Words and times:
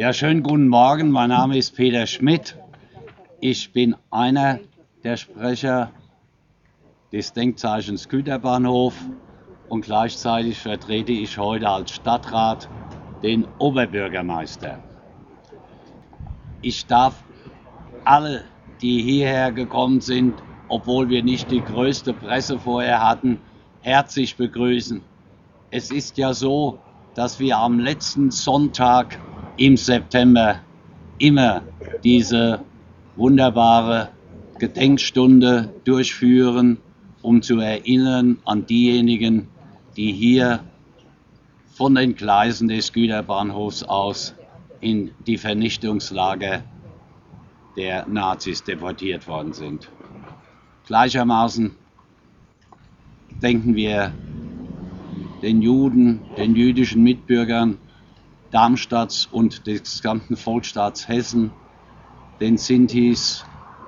Ja, 0.00 0.14
schönen 0.14 0.42
guten 0.42 0.68
Morgen. 0.68 1.10
Mein 1.10 1.28
Name 1.28 1.58
ist 1.58 1.76
Peter 1.76 2.06
Schmidt. 2.06 2.56
Ich 3.38 3.70
bin 3.74 3.94
einer 4.10 4.58
der 5.04 5.18
Sprecher 5.18 5.92
des 7.12 7.34
Denkzeichens 7.34 8.08
Güterbahnhof 8.08 8.94
und 9.68 9.82
gleichzeitig 9.82 10.58
vertrete 10.58 11.12
ich 11.12 11.36
heute 11.36 11.68
als 11.68 11.90
Stadtrat 11.90 12.66
den 13.22 13.46
Oberbürgermeister. 13.58 14.80
Ich 16.62 16.86
darf 16.86 17.22
alle, 18.06 18.44
die 18.80 19.02
hierher 19.02 19.52
gekommen 19.52 20.00
sind, 20.00 20.32
obwohl 20.68 21.10
wir 21.10 21.22
nicht 21.22 21.50
die 21.50 21.60
größte 21.60 22.14
Presse 22.14 22.58
vorher 22.58 23.06
hatten, 23.06 23.38
herzlich 23.82 24.34
begrüßen. 24.38 25.02
Es 25.70 25.90
ist 25.90 26.16
ja 26.16 26.32
so, 26.32 26.78
dass 27.12 27.38
wir 27.38 27.58
am 27.58 27.78
letzten 27.78 28.30
Sonntag 28.30 29.18
im 29.60 29.76
September 29.76 30.58
immer 31.18 31.62
diese 32.02 32.60
wunderbare 33.14 34.08
Gedenkstunde 34.58 35.68
durchführen, 35.84 36.78
um 37.20 37.42
zu 37.42 37.60
erinnern 37.60 38.38
an 38.46 38.64
diejenigen, 38.64 39.48
die 39.98 40.12
hier 40.12 40.60
von 41.74 41.94
den 41.94 42.14
Gleisen 42.14 42.68
des 42.68 42.90
Güterbahnhofs 42.94 43.82
aus 43.82 44.34
in 44.80 45.10
die 45.26 45.36
Vernichtungslager 45.36 46.62
der 47.76 48.06
Nazis 48.08 48.64
deportiert 48.64 49.28
worden 49.28 49.52
sind. 49.52 49.90
Gleichermaßen 50.86 51.72
denken 53.42 53.74
wir 53.76 54.12
den 55.42 55.60
Juden, 55.60 56.20
den 56.38 56.56
jüdischen 56.56 57.02
Mitbürgern 57.02 57.76
Darmstadts 58.50 59.26
und 59.30 59.66
des 59.66 59.82
gesamten 60.02 60.36
Volksstaats 60.36 61.08
Hessen, 61.08 61.52
den 62.40 62.56
Sintis, 62.56 63.44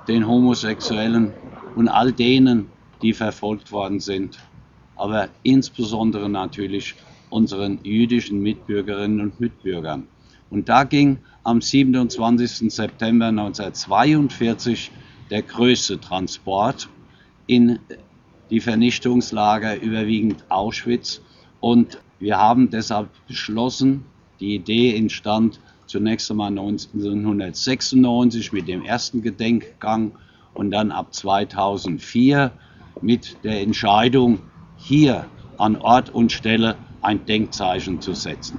den 0.09 0.27
Homosexuellen 0.27 1.33
und 1.75 1.89
all 1.89 2.13
denen, 2.13 2.71
die 3.01 3.13
verfolgt 3.13 3.73
worden 3.73 4.01
sind, 4.01 4.39
aber 4.97 5.29
insbesondere 5.43 6.29
natürlich 6.29 6.95
unseren 7.31 7.81
jüdischen 7.83 8.41
Mitbürgerinnen 8.41 9.21
und 9.21 9.41
Mitbürgern. 9.41 10.07
Und 10.51 10.69
da 10.69 10.85
ging 10.85 11.19
am 11.45 11.61
27. 11.61 12.73
September 12.73 13.29
1942 13.29 14.91
der 15.31 15.43
größte 15.43 15.99
Transport 15.99 16.89
in 17.47 17.79
die 18.51 18.61
Vernichtungslager, 18.61 19.81
überwiegend 19.81 20.45
Auschwitz. 20.51 21.23
Und 21.61 21.99
wir 22.19 22.37
haben 22.37 22.69
deshalb 22.71 23.09
beschlossen, 23.27 24.05
die 24.43 24.57
Idee 24.57 24.97
entstand 24.97 25.61
zunächst 25.87 26.29
einmal 26.31 26.49
1996 26.49 28.53
mit 28.53 28.67
dem 28.67 28.85
ersten 28.85 29.23
Gedenkgang 29.23 30.13
und 30.53 30.73
dann 30.73 30.91
ab 30.91 31.15
2004 31.15 32.51
mit 33.01 33.37
der 33.45 33.61
Entscheidung, 33.61 34.41
hier 34.77 35.27
an 35.59 35.77
Ort 35.77 36.11
und 36.11 36.33
Stelle 36.33 36.75
ein 37.03 37.25
Denkzeichen 37.25 38.01
zu 38.01 38.15
setzen. 38.15 38.59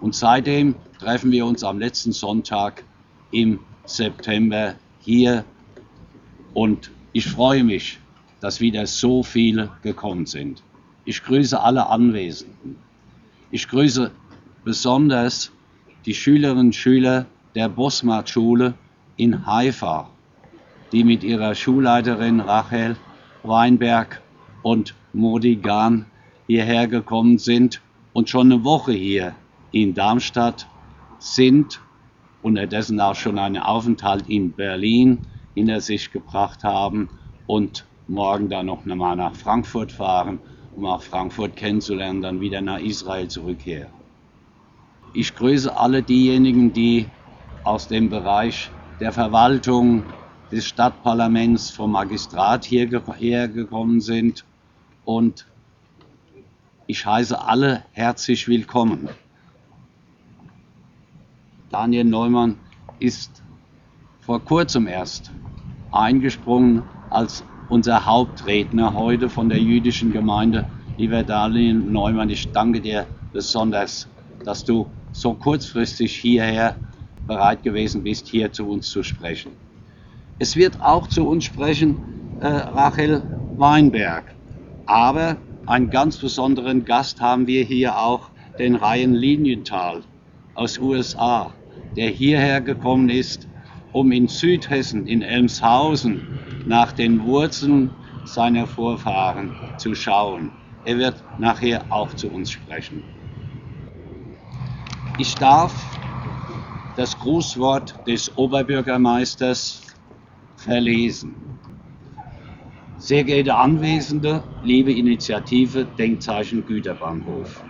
Und 0.00 0.14
seitdem 0.14 0.76
treffen 1.00 1.32
wir 1.32 1.46
uns 1.46 1.64
am 1.64 1.80
letzten 1.80 2.12
Sonntag 2.12 2.84
im 3.32 3.58
September 3.84 4.76
hier 5.00 5.44
und 6.54 6.92
ich 7.12 7.26
freue 7.26 7.64
mich, 7.64 7.98
dass 8.40 8.60
wieder 8.60 8.86
so 8.86 9.24
viele 9.24 9.70
gekommen 9.82 10.26
sind. 10.26 10.62
Ich 11.04 11.24
grüße 11.24 11.60
alle 11.60 11.88
Anwesenden. 11.88 12.76
Ich 13.50 13.66
grüße 13.68 14.12
besonders 14.64 15.52
die 16.06 16.14
Schülerinnen 16.14 16.66
und 16.66 16.74
Schüler 16.74 17.26
der 17.54 17.68
Bosmat-Schule 17.68 18.74
in 19.16 19.46
Haifa, 19.46 20.08
die 20.90 21.04
mit 21.04 21.22
ihrer 21.22 21.54
Schulleiterin 21.54 22.40
Rachel 22.40 22.96
Weinberg 23.42 24.20
und 24.62 24.94
Modi 25.12 25.56
Gahn 25.56 26.06
hierher 26.46 26.86
gekommen 26.86 27.38
sind 27.38 27.80
und 28.12 28.28
schon 28.28 28.52
eine 28.52 28.64
Woche 28.64 28.92
hier 28.92 29.34
in 29.72 29.94
Darmstadt 29.94 30.66
sind, 31.18 31.80
unterdessen 32.42 33.00
auch 33.00 33.14
schon 33.14 33.38
einen 33.38 33.62
Aufenthalt 33.62 34.28
in 34.28 34.52
Berlin 34.52 35.20
hinter 35.54 35.80
sich 35.80 36.10
gebracht 36.10 36.64
haben 36.64 37.08
und 37.46 37.84
morgen 38.08 38.48
dann 38.48 38.66
noch 38.66 38.84
einmal 38.86 39.16
nach 39.16 39.34
Frankfurt 39.34 39.92
fahren, 39.92 40.38
um 40.76 40.86
auch 40.86 41.02
Frankfurt 41.02 41.56
kennenzulernen, 41.56 42.22
dann 42.22 42.40
wieder 42.40 42.60
nach 42.60 42.80
Israel 42.80 43.28
zurückkehren. 43.28 44.01
Ich 45.14 45.34
grüße 45.34 45.76
alle 45.76 46.02
diejenigen, 46.02 46.72
die 46.72 47.06
aus 47.64 47.86
dem 47.86 48.08
Bereich 48.08 48.70
der 48.98 49.12
Verwaltung, 49.12 50.04
des 50.50 50.66
Stadtparlaments, 50.66 51.70
vom 51.70 51.92
Magistrat 51.92 52.64
hierher 52.64 53.48
gekommen 53.48 54.00
sind 54.00 54.44
und 55.04 55.46
ich 56.86 57.04
heiße 57.06 57.40
alle 57.40 57.84
herzlich 57.92 58.48
willkommen. 58.48 59.08
Daniel 61.70 62.04
Neumann 62.04 62.58
ist 62.98 63.42
vor 64.20 64.40
kurzem 64.40 64.86
erst 64.86 65.30
eingesprungen 65.90 66.82
als 67.10 67.44
unser 67.68 68.06
Hauptredner 68.06 68.94
heute 68.94 69.28
von 69.28 69.48
der 69.48 69.58
jüdischen 69.58 70.12
Gemeinde. 70.12 70.66
Lieber 70.96 71.22
Daniel 71.22 71.74
Neumann, 71.74 72.30
ich 72.30 72.52
danke 72.52 72.80
dir 72.80 73.06
besonders, 73.32 74.06
dass 74.44 74.64
du 74.64 74.86
so 75.12 75.34
kurzfristig 75.34 76.16
hierher 76.16 76.76
bereit 77.26 77.62
gewesen 77.62 78.02
bist, 78.02 78.28
hier 78.28 78.52
zu 78.52 78.68
uns 78.68 78.90
zu 78.90 79.02
sprechen. 79.02 79.52
Es 80.38 80.56
wird 80.56 80.80
auch 80.80 81.06
zu 81.06 81.28
uns 81.28 81.44
sprechen 81.44 81.98
äh, 82.40 82.48
Rachel 82.48 83.22
Weinberg. 83.56 84.24
Aber 84.86 85.38
einen 85.66 85.90
ganz 85.90 86.18
besonderen 86.18 86.84
Gast 86.84 87.20
haben 87.20 87.46
wir 87.46 87.64
hier 87.64 87.96
auch, 87.98 88.30
den 88.58 88.76
Ryan 88.76 89.14
Linienthal 89.14 90.02
aus 90.54 90.78
USA, 90.78 91.54
der 91.96 92.10
hierher 92.10 92.60
gekommen 92.60 93.08
ist, 93.08 93.48
um 93.92 94.12
in 94.12 94.28
Südhessen, 94.28 95.06
in 95.06 95.22
Elmshausen, 95.22 96.22
nach 96.64 96.92
den 96.92 97.24
Wurzeln 97.24 97.90
seiner 98.24 98.66
Vorfahren 98.66 99.52
zu 99.78 99.94
schauen. 99.94 100.50
Er 100.84 100.98
wird 100.98 101.22
nachher 101.38 101.86
auch 101.90 102.14
zu 102.14 102.28
uns 102.28 102.50
sprechen. 102.50 103.02
Ich 105.18 105.34
darf 105.34 105.98
das 106.96 107.18
Grußwort 107.18 107.94
des 108.06 108.34
Oberbürgermeisters 108.38 109.82
verlesen. 110.56 111.36
Sehr 112.96 113.22
geehrte 113.24 113.56
Anwesende, 113.56 114.42
liebe 114.62 114.90
Initiative 114.90 115.84
Denkzeichen 115.84 116.64
Güterbahnhof. 116.64 117.62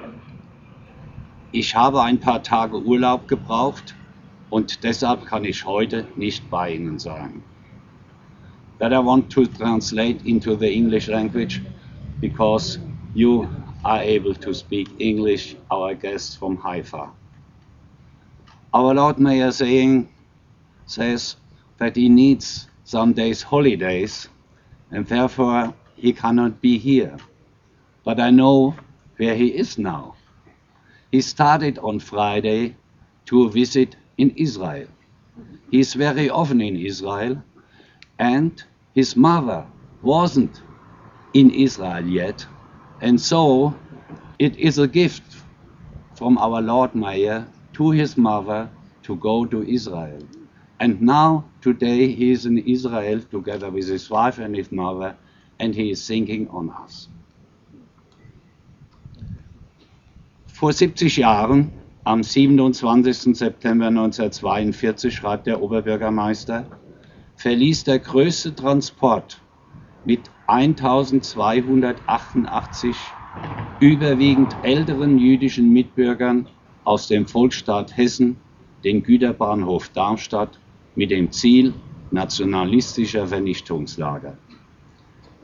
Ich 1.51 1.75
habe 1.75 2.03
ein 2.03 2.21
paar 2.21 2.45
Tage 2.45 2.81
Urlaub 2.81 3.27
gebraucht 3.27 3.97
und 4.49 4.85
deshalb 4.85 5.27
kann 5.27 5.45
ich 5.45 5.65
heute 5.65 6.07
nicht 6.15 6.49
bei 6.49 6.75
Ihnen 6.75 7.01
sein. 7.01 7.43
But 8.79 8.93
I 8.93 9.05
want 9.05 9.33
to 9.33 9.47
translate 9.47 10.25
into 10.25 10.55
the 10.57 10.73
English 10.73 11.09
language 11.09 11.61
because 12.21 12.79
you 13.15 13.49
are 13.83 14.01
able 14.01 14.35
to 14.37 14.55
speak 14.55 14.89
English, 15.01 15.57
our 15.73 15.95
guest 15.97 16.39
from 16.39 16.63
Haifa. 16.63 17.13
Our 18.75 18.95
Lord 18.95 19.19
Mayor 19.19 19.53
saying 19.53 20.09
says 20.87 21.37
that 21.79 21.95
he 21.95 22.09
needs 22.09 22.69
some 22.85 23.13
days 23.13 23.43
holidays 23.43 24.29
and 24.91 25.07
therefore 25.07 25.75
he 25.97 26.13
cannot 26.13 26.61
be 26.63 26.79
here. 26.79 27.17
But 28.05 28.19
I 28.19 28.31
know 28.31 28.75
where 29.19 29.35
he 29.35 29.49
is 29.49 29.79
now. 29.79 30.15
He 31.11 31.21
started 31.21 31.79
on 31.79 32.01
Friday 32.01 32.75
to 33.27 33.51
visit 33.51 33.97
in 34.17 34.31
Israel. 34.31 34.89
He 35.71 35.81
is 35.81 35.93
very 35.95 36.31
often 36.31 36.61
in 36.61 36.77
Israel, 36.77 37.43
and 38.19 38.63
his 38.95 39.17
mother 39.17 39.67
wasn't 40.03 40.63
in 41.35 41.51
Israel 41.51 42.07
yet, 42.07 42.47
and 43.01 43.21
so 43.21 43.75
it 44.39 44.57
is 44.57 44.79
a 44.79 44.89
gift 44.89 45.37
from 46.15 46.39
our 46.39 46.61
Lord 46.61 46.95
Mayer 46.95 47.47
to 47.75 47.91
his 47.91 48.17
mother 48.17 48.71
to 49.03 49.17
go 49.17 49.45
to 49.47 49.63
Israel. 49.63 50.27
And 50.81 51.01
now, 51.01 51.53
today, 51.61 52.13
he 52.13 52.33
is 52.33 52.47
in 52.47 52.59
Israel 52.59 53.21
together 53.21 53.71
with 53.71 53.89
his 53.89 54.11
wife 54.11 54.39
and 54.39 54.57
his 54.57 54.73
mother, 54.73 55.17
and 55.59 55.75
he 55.75 55.91
is 55.91 56.07
thinking 56.07 56.49
on 56.49 56.71
us. 56.71 57.09
Vor 60.47 60.73
70 60.73 61.17
Jahren, 61.17 61.71
am 62.05 62.23
27. 62.23 63.35
September 63.35 63.87
1942, 63.87 65.15
schreibt 65.15 65.47
der 65.47 65.63
Oberbürgermeister, 65.63 66.71
verließ 67.37 67.85
der 67.85 67.99
größte 67.99 68.55
Transport 68.55 69.43
mit 70.05 70.31
1288 70.47 73.17
überwiegend 73.79 74.59
älteren 74.63 75.19
jüdischen 75.19 75.73
Mitbürgern 75.73 76.49
aus 76.85 77.09
dem 77.09 77.27
Volksstaat 77.27 77.97
Hessen 77.97 78.37
den 78.85 79.03
Güterbahnhof 79.03 79.89
Darmstadt 79.91 80.59
mit 80.95 81.11
dem 81.11 81.31
Ziel 81.33 81.75
nationalistischer 82.11 83.29
Vernichtungslager. 83.29 84.37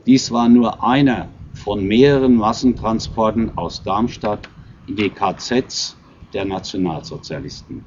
Dies 0.05 0.31
war 0.31 0.49
nur 0.49 0.83
einer 0.83 1.29
von 1.53 1.85
mehreren 1.85 2.35
Massentransporten 2.35 3.57
aus 3.57 3.83
Darmstadt 3.83 4.49
in 4.85 4.95
die 4.95 5.09
KZs 5.09 5.97
der 6.33 6.45
Nationalsozialisten. 6.45 7.83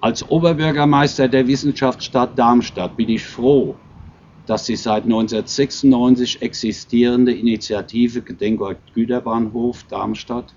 Als 0.00 0.28
Oberbürgermeister 0.28 1.28
der 1.28 1.46
Wissenschaftsstadt 1.46 2.38
Darmstadt 2.38 2.96
bin 2.96 3.10
ich 3.10 3.24
froh, 3.24 3.76
dass 4.46 4.64
die 4.64 4.76
seit 4.76 5.04
1996 5.04 6.40
existierende 6.40 7.32
Initiative 7.32 8.22
Gedenkort 8.22 8.78
Güterbahnhof 8.94 9.84
Darmstadt 9.84 10.54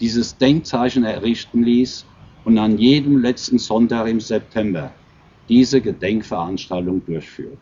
dieses 0.00 0.36
Denkzeichen 0.38 1.04
errichten 1.04 1.62
ließ 1.62 2.06
und 2.44 2.58
an 2.58 2.78
jedem 2.78 3.18
letzten 3.18 3.58
Sonntag 3.58 4.08
im 4.08 4.20
September 4.20 4.92
diese 5.48 5.80
Gedenkveranstaltung 5.80 7.04
durchführt. 7.04 7.58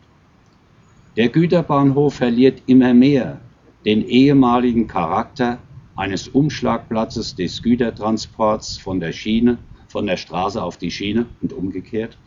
Der 1.17 1.29
Güterbahnhof 1.29 2.15
verliert 2.15 2.63
immer 2.67 2.93
mehr 2.93 3.41
den 3.85 4.05
ehemaligen 4.07 4.87
Charakter 4.87 5.59
eines 5.95 6.27
Umschlagplatzes 6.27 7.35
des 7.35 7.61
Gütertransports 7.61 8.77
von 8.77 8.99
der 8.99 9.11
Schiene, 9.11 9.57
von 9.89 10.05
der 10.07 10.17
Straße 10.17 10.61
auf 10.61 10.77
die 10.77 10.91
Schiene 10.91 11.25
und 11.41 11.51
umgekehrt. 11.51 12.17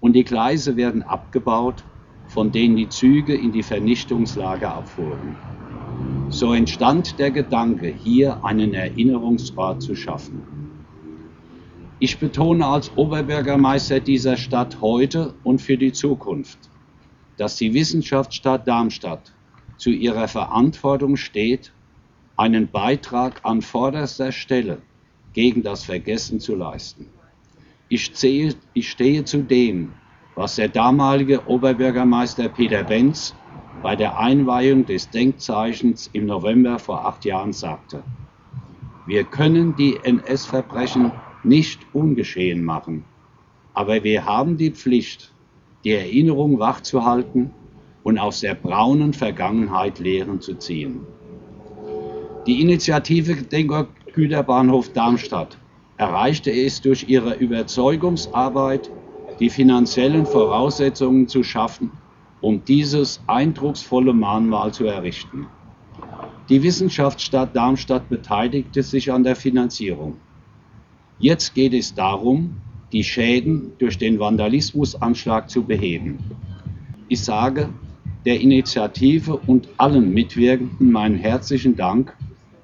Und 0.00 0.12
die 0.12 0.24
Gleise 0.24 0.76
werden 0.76 1.02
abgebaut 1.02 1.84
von 2.26 2.52
denen 2.52 2.76
die 2.76 2.88
Züge 2.88 3.34
in 3.34 3.52
die 3.52 3.62
Vernichtungslager 3.62 4.74
abfuhren. 4.74 5.38
So 6.28 6.52
entstand 6.52 7.18
der 7.18 7.30
Gedanke, 7.30 7.88
hier 7.88 8.44
einen 8.44 8.74
Erinnerungsort 8.74 9.82
zu 9.82 9.94
schaffen. 9.94 10.42
Ich 11.98 12.18
betone 12.20 12.66
als 12.66 12.94
Oberbürgermeister 12.96 14.00
dieser 14.00 14.36
Stadt 14.36 14.80
heute 14.80 15.34
und 15.44 15.62
für 15.62 15.78
die 15.78 15.92
Zukunft, 15.92 16.58
dass 17.38 17.56
die 17.56 17.72
Wissenschaftsstadt 17.72 18.68
Darmstadt 18.68 19.34
zu 19.78 19.90
ihrer 19.90 20.28
Verantwortung 20.28 21.16
steht, 21.16 21.72
einen 22.36 22.70
Beitrag 22.70 23.40
an 23.44 23.62
vorderster 23.62 24.30
Stelle 24.30 24.82
gegen 25.32 25.62
das 25.62 25.84
Vergessen 25.84 26.40
zu 26.40 26.54
leisten. 26.54 27.10
Ich, 27.88 28.14
zähle, 28.14 28.56
ich 28.74 28.90
stehe 28.90 29.24
zu 29.24 29.42
dem, 29.42 29.92
was 30.34 30.56
der 30.56 30.68
damalige 30.68 31.46
Oberbürgermeister 31.46 32.48
Peter 32.48 32.82
Benz 32.84 33.34
bei 33.82 33.96
der 33.96 34.18
Einweihung 34.18 34.86
des 34.86 35.10
Denkzeichens 35.10 36.08
im 36.12 36.26
November 36.26 36.78
vor 36.78 37.06
acht 37.06 37.24
Jahren 37.24 37.52
sagte. 37.52 38.02
Wir 39.06 39.24
können 39.24 39.76
die 39.76 39.96
NS-Verbrechen 39.96 41.12
nicht 41.44 41.80
ungeschehen 41.92 42.64
machen, 42.64 43.04
aber 43.74 44.02
wir 44.02 44.24
haben 44.24 44.56
die 44.56 44.70
Pflicht, 44.70 45.32
die 45.84 45.92
Erinnerung 45.92 46.58
wachzuhalten 46.58 47.50
und 48.02 48.18
aus 48.18 48.40
der 48.40 48.54
braunen 48.54 49.12
Vergangenheit 49.12 49.98
Lehren 49.98 50.40
zu 50.40 50.54
ziehen. 50.54 51.00
Die 52.46 52.60
Initiative 52.60 53.36
Güterbahnhof 54.12 54.92
Darmstadt 54.92 55.58
erreichte 55.96 56.50
es 56.50 56.80
durch 56.80 57.08
ihre 57.08 57.34
Überzeugungsarbeit 57.34 58.90
die 59.40 59.50
finanziellen 59.50 60.26
Voraussetzungen 60.26 61.28
zu 61.28 61.42
schaffen, 61.42 61.90
um 62.40 62.64
dieses 62.64 63.20
eindrucksvolle 63.26 64.12
Mahnmal 64.12 64.72
zu 64.72 64.84
errichten. 64.84 65.46
Die 66.48 66.62
Wissenschaftsstadt 66.62 67.56
Darmstadt 67.56 68.08
beteiligte 68.08 68.82
sich 68.82 69.12
an 69.12 69.24
der 69.24 69.36
Finanzierung. 69.36 70.16
Jetzt 71.18 71.54
geht 71.54 71.74
es 71.74 71.94
darum, 71.94 72.54
die 72.92 73.02
Schäden 73.02 73.72
durch 73.78 73.98
den 73.98 74.18
Vandalismusanschlag 74.18 75.50
zu 75.50 75.64
beheben. 75.64 76.18
Ich 77.08 77.22
sage 77.24 77.68
der 78.24 78.40
Initiative 78.40 79.36
und 79.36 79.68
allen 79.76 80.12
Mitwirkenden 80.12 80.90
meinen 80.90 81.16
herzlichen 81.16 81.76
Dank 81.76 82.16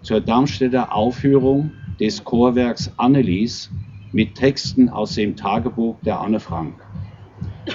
zur 0.03 0.21
Darmstädter 0.21 0.95
Aufführung 0.95 1.71
des 1.99 2.25
Chorwerks 2.25 2.93
Annelies 2.97 3.71
mit 4.13 4.35
Texten 4.35 4.89
aus 4.89 5.15
dem 5.15 5.37
Tagebuch 5.37 5.97
der 6.05 6.21
Anne 6.21 6.41
Frank. 6.41 6.82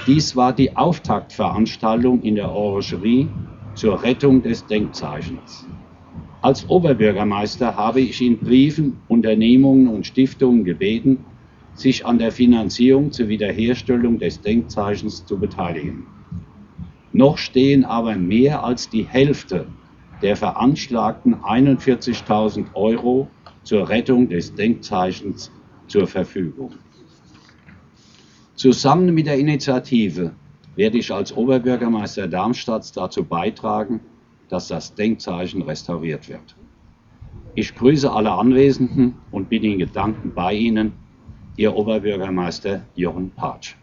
Dies 0.05 0.35
war 0.35 0.53
die 0.53 0.75
Auftaktveranstaltung 0.75 2.21
in 2.21 2.35
der 2.35 2.51
Orangerie 2.51 3.29
zur 3.73 4.03
Rettung 4.03 4.41
des 4.41 4.65
Denkzeichens. 4.67 5.65
Als 6.41 6.69
Oberbürgermeister 6.69 7.75
habe 7.75 8.01
ich 8.01 8.21
in 8.21 8.39
Briefen 8.39 9.01
Unternehmungen 9.07 9.87
und 9.87 10.05
Stiftungen 10.05 10.65
gebeten, 10.65 11.25
sich 11.73 12.05
an 12.05 12.19
der 12.19 12.31
Finanzierung 12.31 13.11
zur 13.11 13.29
Wiederherstellung 13.29 14.19
des 14.19 14.41
Denkzeichens 14.41 15.25
zu 15.25 15.39
beteiligen. 15.39 16.07
Noch 17.13 17.37
stehen 17.37 17.85
aber 17.85 18.15
mehr 18.15 18.63
als 18.63 18.89
die 18.89 19.03
Hälfte 19.03 19.67
der 20.21 20.35
veranschlagten 20.35 21.35
41.000 21.35 22.73
Euro 22.73 23.31
zur 23.63 23.89
Rettung 23.89 24.27
des 24.29 24.55
Denkzeichens 24.55 25.51
zur 25.87 26.07
Verfügung. 26.07 26.73
Zusammen 28.57 29.13
mit 29.13 29.27
der 29.27 29.37
Initiative 29.37 30.31
werde 30.75 30.97
ich 30.97 31.13
als 31.13 31.31
Oberbürgermeister 31.31 32.27
Darmstadt 32.27 32.97
dazu 32.97 33.23
beitragen, 33.23 33.99
dass 34.49 34.67
das 34.67 34.95
Denkzeichen 34.95 35.61
restauriert 35.61 36.27
wird. 36.27 36.55
Ich 37.53 37.75
grüße 37.75 38.11
alle 38.11 38.31
Anwesenden 38.31 39.13
und 39.29 39.47
bin 39.49 39.63
in 39.63 39.77
Gedanken 39.77 40.33
bei 40.33 40.55
Ihnen, 40.55 40.93
Ihr 41.55 41.75
Oberbürgermeister 41.75 42.81
Jochen 42.95 43.29
Patsch. 43.29 43.75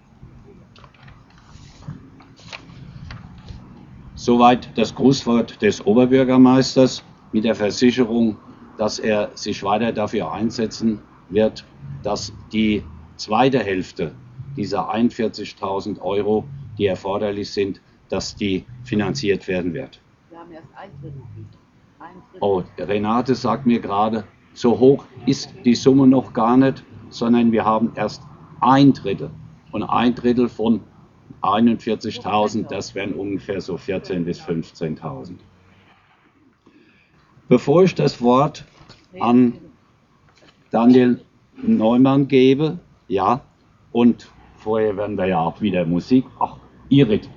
Soweit 4.17 4.69
das 4.75 4.93
Grußwort 4.93 5.62
des 5.62 5.87
Oberbürgermeisters 5.87 7.05
mit 7.31 7.44
der 7.44 7.55
Versicherung, 7.55 8.37
dass 8.77 8.99
er 8.99 9.31
sich 9.37 9.62
weiter 9.62 9.93
dafür 9.93 10.32
einsetzen 10.32 10.99
wird, 11.29 11.65
dass 12.03 12.32
die 12.53 12.82
zweite 13.17 13.61
Hälfte 13.61 14.17
dieser 14.56 14.93
41.000 14.95 16.01
Euro, 16.01 16.45
die 16.79 16.87
erforderlich 16.87 17.51
sind, 17.51 17.81
dass 18.09 18.37
die 18.37 18.65
finanziert 18.85 19.49
werden 19.49 19.75
wird. 19.75 20.01
Wir 20.31 20.39
haben 20.39 20.53
erst 20.53 20.69
ein 20.77 20.91
Drittel. 21.01 21.23
Ein 21.99 22.23
Drittel. 22.31 22.39
Oh, 22.41 22.62
Renate 22.79 23.35
sagt 23.35 23.67
mir 23.67 23.81
gerade, 23.81 24.25
so 24.53 24.79
hoch 24.79 25.05
ist 25.27 25.53
die 25.65 25.75
Summe 25.75 26.06
noch 26.06 26.33
gar 26.33 26.56
nicht, 26.56 26.85
sondern 27.09 27.53
wir 27.53 27.65
haben 27.65 27.93
erst 27.95 28.23
ein 28.61 28.93
Drittel. 28.93 29.31
Und 29.73 29.83
ein 29.83 30.15
Drittel 30.15 30.49
von 30.49 30.81
41.000, 31.43 32.69
das 32.69 32.94
wären 32.94 33.15
ungefähr 33.15 33.61
so 33.61 33.75
14.000 33.75 34.25
bis 34.25 34.41
15.000. 34.41 35.34
Bevor 37.49 37.82
ich 37.82 37.94
das 37.94 38.23
Wort 38.23 38.65
an 39.20 39.55
Daniel 40.70 41.20
Neumann 41.63 42.29
gebe, 42.29 42.79
ja, 43.08 43.43
und 43.93 44.29
vorher 44.65 44.97
werden 44.97 45.19
wir 45.19 45.27
ja 45.27 45.41
auch 45.41 45.61
wieder 45.61 45.85
Musik. 45.85 46.25
Ach, 46.41 46.56
Irit, 46.89 47.29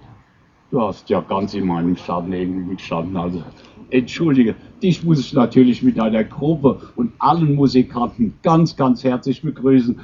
du 0.72 0.82
hast 0.82 1.10
ja 1.10 1.20
ganz 1.20 1.54
in 1.54 1.68
meinem 1.68 1.98
Schatten 1.98 2.70
gestanden, 2.70 3.18
also 3.18 3.44
entschuldige, 3.90 4.56
dich 4.82 5.04
muss 5.04 5.20
ich 5.20 5.34
natürlich 5.34 5.84
mit 5.84 5.98
deiner 5.98 6.24
Gruppe 6.24 6.80
und 6.96 7.12
allen 7.20 7.54
Musikanten 7.56 8.34
ganz, 8.44 8.76
ganz 8.76 9.04
herzlich 9.04 9.42
begrüßen. 9.42 10.00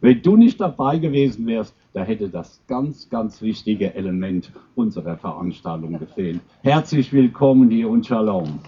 Wenn 0.00 0.22
du 0.22 0.36
nicht 0.36 0.60
dabei 0.60 0.98
gewesen 0.98 1.46
wärst, 1.46 1.74
da 1.92 2.02
hätte 2.02 2.28
das 2.28 2.62
ganz, 2.68 3.10
ganz 3.10 3.42
wichtige 3.42 3.92
Element 3.94 4.52
unserer 4.76 5.16
Veranstaltung 5.16 5.98
gefehlt. 5.98 6.40
Herzlich 6.62 7.12
willkommen 7.12 7.68
hier 7.70 7.90
und 7.90 8.06
Shalom. 8.06 8.60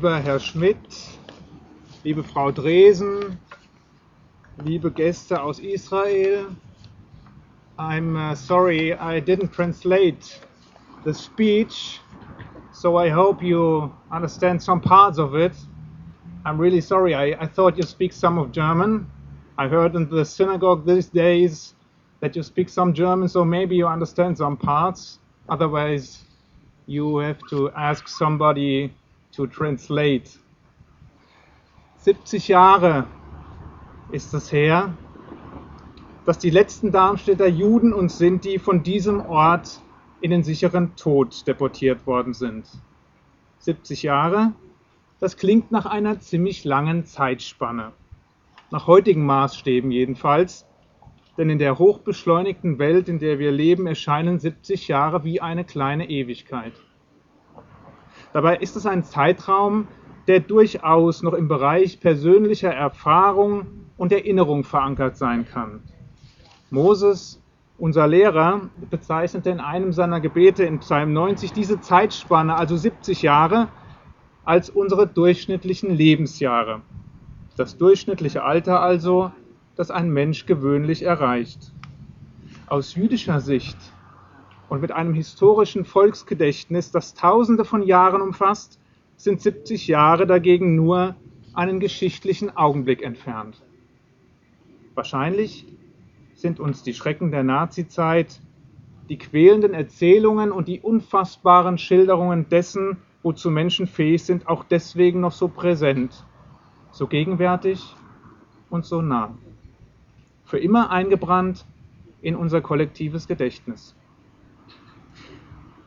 Lieber 0.00 0.18
Herr 0.22 0.40
Schmidt, 0.40 0.78
liebe 2.04 2.24
Frau 2.24 2.50
Dresen, 2.50 3.38
liebe 4.56 4.90
Gäste 4.90 5.42
aus 5.42 5.58
Israel. 5.58 6.56
I'm 7.76 8.16
uh, 8.16 8.34
sorry 8.34 8.94
I 8.94 9.20
didn't 9.20 9.52
translate 9.52 10.40
the 11.04 11.12
speech, 11.12 12.00
so 12.72 12.96
I 12.96 13.10
hope 13.10 13.42
you 13.42 13.92
understand 14.10 14.62
some 14.62 14.80
parts 14.80 15.18
of 15.18 15.34
it. 15.34 15.52
I'm 16.46 16.58
really 16.58 16.80
sorry, 16.80 17.14
I, 17.14 17.36
I 17.38 17.46
thought 17.46 17.76
you 17.76 17.82
speak 17.82 18.14
some 18.14 18.38
of 18.38 18.52
German. 18.52 19.06
I 19.58 19.68
heard 19.68 19.94
in 19.96 20.08
the 20.08 20.24
synagogue 20.24 20.86
these 20.86 21.10
days 21.10 21.74
that 22.22 22.34
you 22.34 22.42
speak 22.42 22.70
some 22.70 22.94
German, 22.94 23.28
so 23.28 23.44
maybe 23.44 23.76
you 23.76 23.86
understand 23.86 24.38
some 24.38 24.56
parts. 24.56 25.18
Otherwise, 25.50 26.24
you 26.86 27.18
have 27.18 27.46
to 27.50 27.70
ask 27.72 28.08
somebody 28.08 28.94
to 29.32 29.46
translate. 29.46 30.30
70 31.98 32.48
Jahre 32.48 33.06
ist 34.12 34.32
es 34.34 34.50
her, 34.52 34.94
dass 36.26 36.38
die 36.38 36.50
letzten 36.50 36.92
Darmstädter 36.92 37.46
Juden 37.46 37.92
und 37.92 38.10
Sinti 38.10 38.58
von 38.58 38.82
diesem 38.82 39.20
Ort 39.20 39.80
in 40.20 40.30
den 40.30 40.42
sicheren 40.42 40.96
Tod 40.96 41.46
deportiert 41.46 42.06
worden 42.06 42.34
sind. 42.34 42.66
70 43.58 44.02
Jahre, 44.02 44.52
das 45.18 45.36
klingt 45.36 45.70
nach 45.70 45.86
einer 45.86 46.20
ziemlich 46.20 46.64
langen 46.64 47.04
Zeitspanne. 47.04 47.92
Nach 48.70 48.86
heutigen 48.86 49.26
Maßstäben 49.26 49.90
jedenfalls, 49.90 50.66
denn 51.36 51.50
in 51.50 51.58
der 51.58 51.78
hochbeschleunigten 51.78 52.78
Welt, 52.78 53.08
in 53.08 53.18
der 53.18 53.38
wir 53.38 53.50
leben, 53.50 53.86
erscheinen 53.86 54.38
70 54.38 54.88
Jahre 54.88 55.24
wie 55.24 55.40
eine 55.40 55.64
kleine 55.64 56.08
Ewigkeit. 56.08 56.72
Dabei 58.32 58.56
ist 58.58 58.76
es 58.76 58.86
ein 58.86 59.02
Zeitraum, 59.04 59.88
der 60.28 60.40
durchaus 60.40 61.22
noch 61.22 61.34
im 61.34 61.48
Bereich 61.48 62.00
persönlicher 62.00 62.72
Erfahrung 62.72 63.66
und 63.96 64.12
Erinnerung 64.12 64.62
verankert 64.62 65.16
sein 65.16 65.46
kann. 65.46 65.80
Moses, 66.70 67.42
unser 67.78 68.06
Lehrer, 68.06 68.70
bezeichnete 68.90 69.50
in 69.50 69.58
einem 69.58 69.92
seiner 69.92 70.20
Gebete 70.20 70.64
in 70.64 70.78
Psalm 70.78 71.12
90 71.12 71.52
diese 71.52 71.80
Zeitspanne, 71.80 72.54
also 72.54 72.76
70 72.76 73.22
Jahre, 73.22 73.68
als 74.44 74.70
unsere 74.70 75.08
durchschnittlichen 75.08 75.90
Lebensjahre. 75.90 76.82
Das 77.56 77.76
durchschnittliche 77.76 78.44
Alter 78.44 78.80
also, 78.80 79.32
das 79.76 79.90
ein 79.90 80.10
Mensch 80.10 80.46
gewöhnlich 80.46 81.02
erreicht. 81.02 81.72
Aus 82.66 82.94
jüdischer 82.94 83.40
Sicht 83.40 83.76
und 84.70 84.80
mit 84.80 84.92
einem 84.92 85.14
historischen 85.14 85.84
Volksgedächtnis, 85.84 86.92
das 86.92 87.14
Tausende 87.14 87.64
von 87.64 87.82
Jahren 87.82 88.22
umfasst, 88.22 88.78
sind 89.16 89.42
70 89.42 89.88
Jahre 89.88 90.28
dagegen 90.28 90.76
nur 90.76 91.16
einen 91.52 91.80
geschichtlichen 91.80 92.56
Augenblick 92.56 93.02
entfernt. 93.02 93.60
Wahrscheinlich 94.94 95.66
sind 96.34 96.60
uns 96.60 96.84
die 96.84 96.94
Schrecken 96.94 97.32
der 97.32 97.42
Nazizeit, 97.42 98.40
die 99.08 99.18
quälenden 99.18 99.74
Erzählungen 99.74 100.52
und 100.52 100.68
die 100.68 100.80
unfassbaren 100.80 101.76
Schilderungen 101.76 102.48
dessen, 102.48 102.98
wozu 103.24 103.50
Menschen 103.50 103.88
fähig 103.88 104.22
sind, 104.22 104.46
auch 104.46 104.62
deswegen 104.62 105.18
noch 105.18 105.32
so 105.32 105.48
präsent, 105.48 106.24
so 106.92 107.08
gegenwärtig 107.08 107.96
und 108.70 108.84
so 108.84 109.02
nah. 109.02 109.36
Für 110.44 110.60
immer 110.60 110.90
eingebrannt 110.90 111.66
in 112.22 112.36
unser 112.36 112.60
kollektives 112.60 113.26
Gedächtnis. 113.26 113.96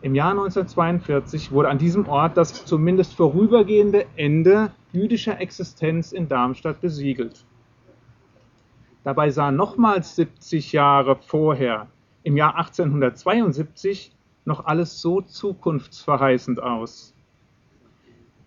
Im 0.03 0.15
Jahr 0.15 0.31
1942 0.31 1.53
wurde 1.53 1.69
an 1.69 1.77
diesem 1.77 2.10
Ort 2.10 2.36
das 2.36 2.65
zumindest 2.65 3.15
vorübergehende 3.15 4.05
Ende 4.17 4.72
jüdischer 4.91 5.39
Existenz 5.39 6.12
in 6.12 6.27
Darmstadt 6.27 6.81
besiegelt. 6.81 7.45
Dabei 9.05 9.29
sah 9.29 9.50
nochmals 9.50 10.17
70 10.17 10.74
Jahre 10.74 11.15
vorher, 11.15 11.88
im 12.24 12.36
Jahr 12.36 12.57
1872, 12.57 14.12
noch 14.43 14.65
alles 14.65 15.00
so 15.00 15.22
zukunftsverheißend 15.22 16.62
aus. 16.62 17.15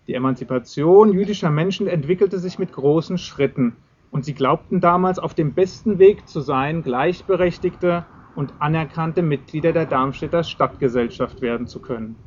Die 0.05 0.13
Emanzipation 0.13 1.11
jüdischer 1.11 1.49
Menschen 1.49 1.87
entwickelte 1.87 2.37
sich 2.37 2.59
mit 2.59 2.71
großen 2.71 3.17
Schritten 3.17 3.75
und 4.11 4.25
sie 4.25 4.35
glaubten 4.35 4.79
damals 4.79 5.17
auf 5.17 5.33
dem 5.33 5.55
besten 5.55 5.97
Weg 5.97 6.27
zu 6.27 6.39
sein, 6.39 6.83
gleichberechtigte 6.83 8.05
und 8.37 8.53
anerkannte 8.59 9.23
Mitglieder 9.23 9.73
der 9.73 9.87
Darmstädter 9.87 10.43
Stadtgesellschaft 10.43 11.41
werden 11.41 11.65
zu 11.65 11.81
können. 11.81 12.19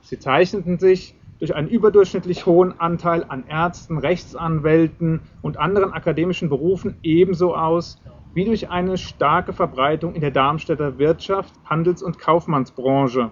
Sie 0.00 0.18
zeichneten 0.18 0.80
sich 0.80 1.14
durch 1.38 1.54
einen 1.54 1.68
überdurchschnittlich 1.68 2.44
hohen 2.44 2.80
Anteil 2.80 3.24
an 3.28 3.46
Ärzten, 3.46 3.98
Rechtsanwälten 3.98 5.20
und 5.40 5.58
anderen 5.58 5.92
akademischen 5.92 6.48
Berufen 6.48 6.96
ebenso 7.04 7.54
aus 7.54 8.02
wie 8.34 8.44
durch 8.44 8.70
eine 8.70 8.98
starke 8.98 9.52
Verbreitung 9.52 10.16
in 10.16 10.22
der 10.22 10.32
Darmstädter 10.32 10.98
Wirtschaft, 10.98 11.54
Handels- 11.64 12.02
und 12.02 12.18
Kaufmannsbranche. 12.18 13.30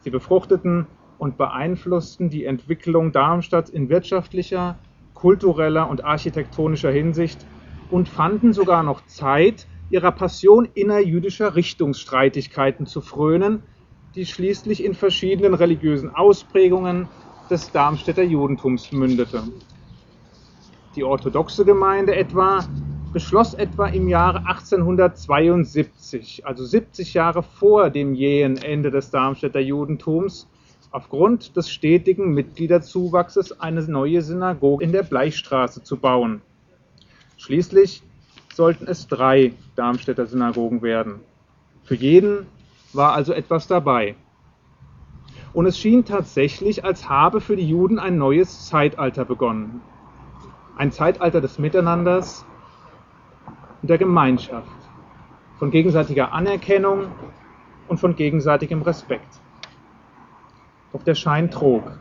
Sie 0.00 0.10
befruchteten 0.10 0.86
und 1.16 1.38
beeinflussten 1.38 2.28
die 2.28 2.44
Entwicklung 2.44 3.10
Darmstadts 3.10 3.70
in 3.70 3.88
wirtschaftlicher, 3.88 4.78
kultureller 5.14 5.88
und 5.88 6.04
architektonischer 6.04 6.90
Hinsicht 6.90 7.46
und 7.88 8.10
fanden 8.10 8.52
sogar 8.52 8.82
noch 8.82 9.06
Zeit, 9.06 9.66
ihrer 9.94 10.10
Passion 10.10 10.68
innerjüdischer 10.74 11.54
Richtungsstreitigkeiten 11.54 12.84
zu 12.84 13.00
frönen, 13.00 13.62
die 14.16 14.26
schließlich 14.26 14.82
in 14.82 14.92
verschiedenen 14.92 15.54
religiösen 15.54 16.10
Ausprägungen 16.10 17.08
des 17.48 17.70
Darmstädter 17.70 18.24
Judentums 18.24 18.90
mündete. 18.90 19.44
Die 20.96 21.04
orthodoxe 21.04 21.64
Gemeinde 21.64 22.16
etwa 22.16 22.66
beschloss 23.12 23.54
etwa 23.54 23.86
im 23.86 24.08
Jahre 24.08 24.44
1872, 24.46 26.44
also 26.44 26.64
70 26.64 27.14
Jahre 27.14 27.44
vor 27.44 27.88
dem 27.90 28.16
jähen 28.16 28.56
Ende 28.56 28.90
des 28.90 29.12
Darmstädter 29.12 29.60
Judentums, 29.60 30.48
aufgrund 30.90 31.56
des 31.56 31.70
stetigen 31.70 32.34
Mitgliederzuwachses 32.34 33.60
eine 33.60 33.82
neue 33.82 34.22
Synagoge 34.22 34.82
in 34.82 34.90
der 34.90 35.04
Bleichstraße 35.04 35.84
zu 35.84 36.00
bauen. 36.00 36.42
Schließlich 37.36 38.02
sollten 38.56 38.86
es 38.86 39.08
drei 39.08 39.54
Darmstädter 39.76 40.26
Synagogen 40.26 40.82
werden. 40.82 41.20
Für 41.82 41.94
jeden 41.94 42.46
war 42.92 43.12
also 43.12 43.32
etwas 43.32 43.66
dabei. 43.66 44.14
Und 45.52 45.66
es 45.66 45.78
schien 45.78 46.04
tatsächlich, 46.04 46.84
als 46.84 47.08
habe 47.08 47.40
für 47.40 47.56
die 47.56 47.68
Juden 47.68 47.98
ein 47.98 48.18
neues 48.18 48.66
Zeitalter 48.66 49.24
begonnen. 49.24 49.80
Ein 50.76 50.90
Zeitalter 50.90 51.40
des 51.40 51.58
Miteinanders 51.58 52.44
und 53.82 53.88
der 53.88 53.98
Gemeinschaft, 53.98 54.68
von 55.58 55.70
gegenseitiger 55.70 56.32
Anerkennung 56.32 57.06
und 57.88 57.98
von 57.98 58.16
gegenseitigem 58.16 58.82
Respekt. 58.82 59.40
Doch 60.92 61.02
der 61.02 61.14
Schein 61.14 61.50
trug. 61.50 61.98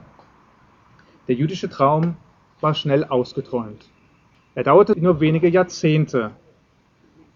Der 1.27 1.36
jüdische 1.36 1.69
Traum 1.69 2.15
war 2.62 2.74
schnell 2.74 3.05
ausgeträumt. 3.05 3.89
Er 4.55 4.63
dauerte 4.63 5.00
nur 5.00 5.19
wenige 5.19 5.48
Jahrzehnte, 5.48 6.31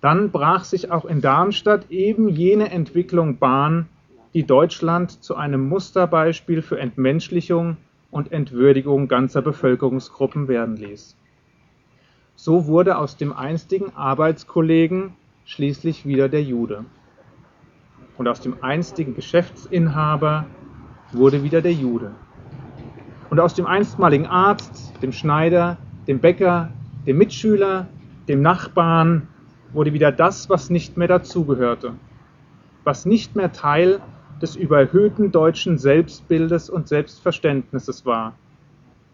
dann 0.01 0.31
brach 0.31 0.63
sich 0.63 0.91
auch 0.91 1.05
in 1.05 1.21
Darmstadt 1.21 1.89
eben 1.89 2.29
jene 2.29 2.71
Entwicklung 2.71 3.37
Bahn, 3.37 3.87
die 4.33 4.43
Deutschland 4.45 5.23
zu 5.23 5.35
einem 5.35 5.67
Musterbeispiel 5.67 6.61
für 6.61 6.79
Entmenschlichung 6.79 7.77
und 8.11 8.31
Entwürdigung 8.31 9.07
ganzer 9.07 9.41
Bevölkerungsgruppen 9.41 10.47
werden 10.47 10.77
ließ. 10.77 11.15
So 12.35 12.67
wurde 12.67 12.97
aus 12.97 13.17
dem 13.17 13.33
einstigen 13.33 13.95
Arbeitskollegen 13.95 15.13
schließlich 15.45 16.05
wieder 16.05 16.29
der 16.29 16.43
Jude. 16.43 16.85
Und 18.17 18.27
aus 18.27 18.41
dem 18.41 18.63
einstigen 18.63 19.15
Geschäftsinhaber 19.15 20.45
wurde 21.11 21.43
wieder 21.43 21.61
der 21.61 21.73
Jude. 21.73 22.11
Und 23.29 23.39
aus 23.39 23.55
dem 23.55 23.65
einstmaligen 23.65 24.27
Arzt, 24.27 24.93
dem 25.01 25.11
Schneider, 25.11 25.77
dem 26.07 26.19
Bäcker, 26.19 26.69
dem 27.05 27.17
Mitschüler, 27.17 27.87
dem 28.27 28.41
Nachbarn, 28.41 29.27
wurde 29.73 29.93
wieder 29.93 30.11
das, 30.11 30.49
was 30.49 30.69
nicht 30.69 30.97
mehr 30.97 31.07
dazugehörte, 31.07 31.93
was 32.83 33.05
nicht 33.05 33.35
mehr 33.35 33.51
Teil 33.51 34.01
des 34.41 34.55
überhöhten 34.55 35.31
deutschen 35.31 35.77
Selbstbildes 35.77 36.69
und 36.69 36.87
Selbstverständnisses 36.87 38.05
war, 38.05 38.33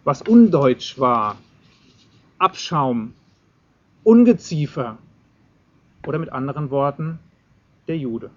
was 0.03 0.22
undeutsch 0.22 1.00
war, 1.00 1.38
Abschaum, 2.38 3.13
Ungeziefer 4.03 4.98
oder 6.05 6.19
mit 6.19 6.31
anderen 6.31 6.72
Worten 6.72 7.19
der 7.88 7.98
Jude. 7.98 8.29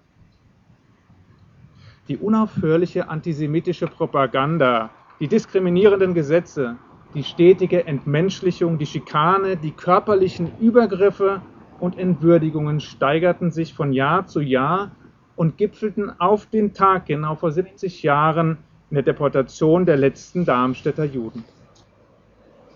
Die 2.08 2.16
unaufhörliche 2.16 3.08
antisemitische 3.08 3.88
Propaganda, 3.88 4.90
die 5.18 5.26
diskriminierenden 5.26 6.14
Gesetze, 6.14 6.76
die 7.14 7.24
stetige 7.24 7.84
Entmenschlichung, 7.84 8.78
die 8.78 8.86
Schikane, 8.86 9.56
die 9.56 9.72
körperlichen 9.72 10.52
Übergriffe 10.60 11.40
und 11.80 11.98
Entwürdigungen 11.98 12.80
steigerten 12.80 13.50
sich 13.50 13.74
von 13.74 13.92
Jahr 13.92 14.26
zu 14.26 14.40
Jahr 14.40 14.90
und 15.36 15.58
gipfelten 15.58 16.18
auf 16.20 16.46
den 16.46 16.72
Tag 16.72 17.06
genau 17.06 17.34
vor 17.34 17.52
70 17.52 18.02
Jahren 18.02 18.58
in 18.90 18.94
der 18.94 19.02
Deportation 19.02 19.84
der 19.84 19.96
letzten 19.96 20.44
Darmstädter 20.44 21.04
Juden. 21.04 21.44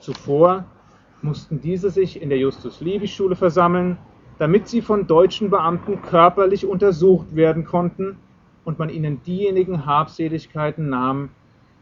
Zuvor 0.00 0.64
mussten 1.22 1.60
diese 1.60 1.90
sich 1.90 2.20
in 2.20 2.28
der 2.28 2.38
Justus-Liebig-Schule 2.38 3.36
versammeln, 3.36 3.96
damit 4.38 4.68
sie 4.68 4.80
von 4.80 5.06
deutschen 5.06 5.50
Beamten 5.50 6.00
körperlich 6.02 6.66
untersucht 6.66 7.36
werden 7.36 7.64
konnten 7.64 8.16
und 8.64 8.78
man 8.78 8.88
ihnen 8.88 9.22
diejenigen 9.22 9.84
Habseligkeiten 9.84 10.88
nahm, 10.88 11.30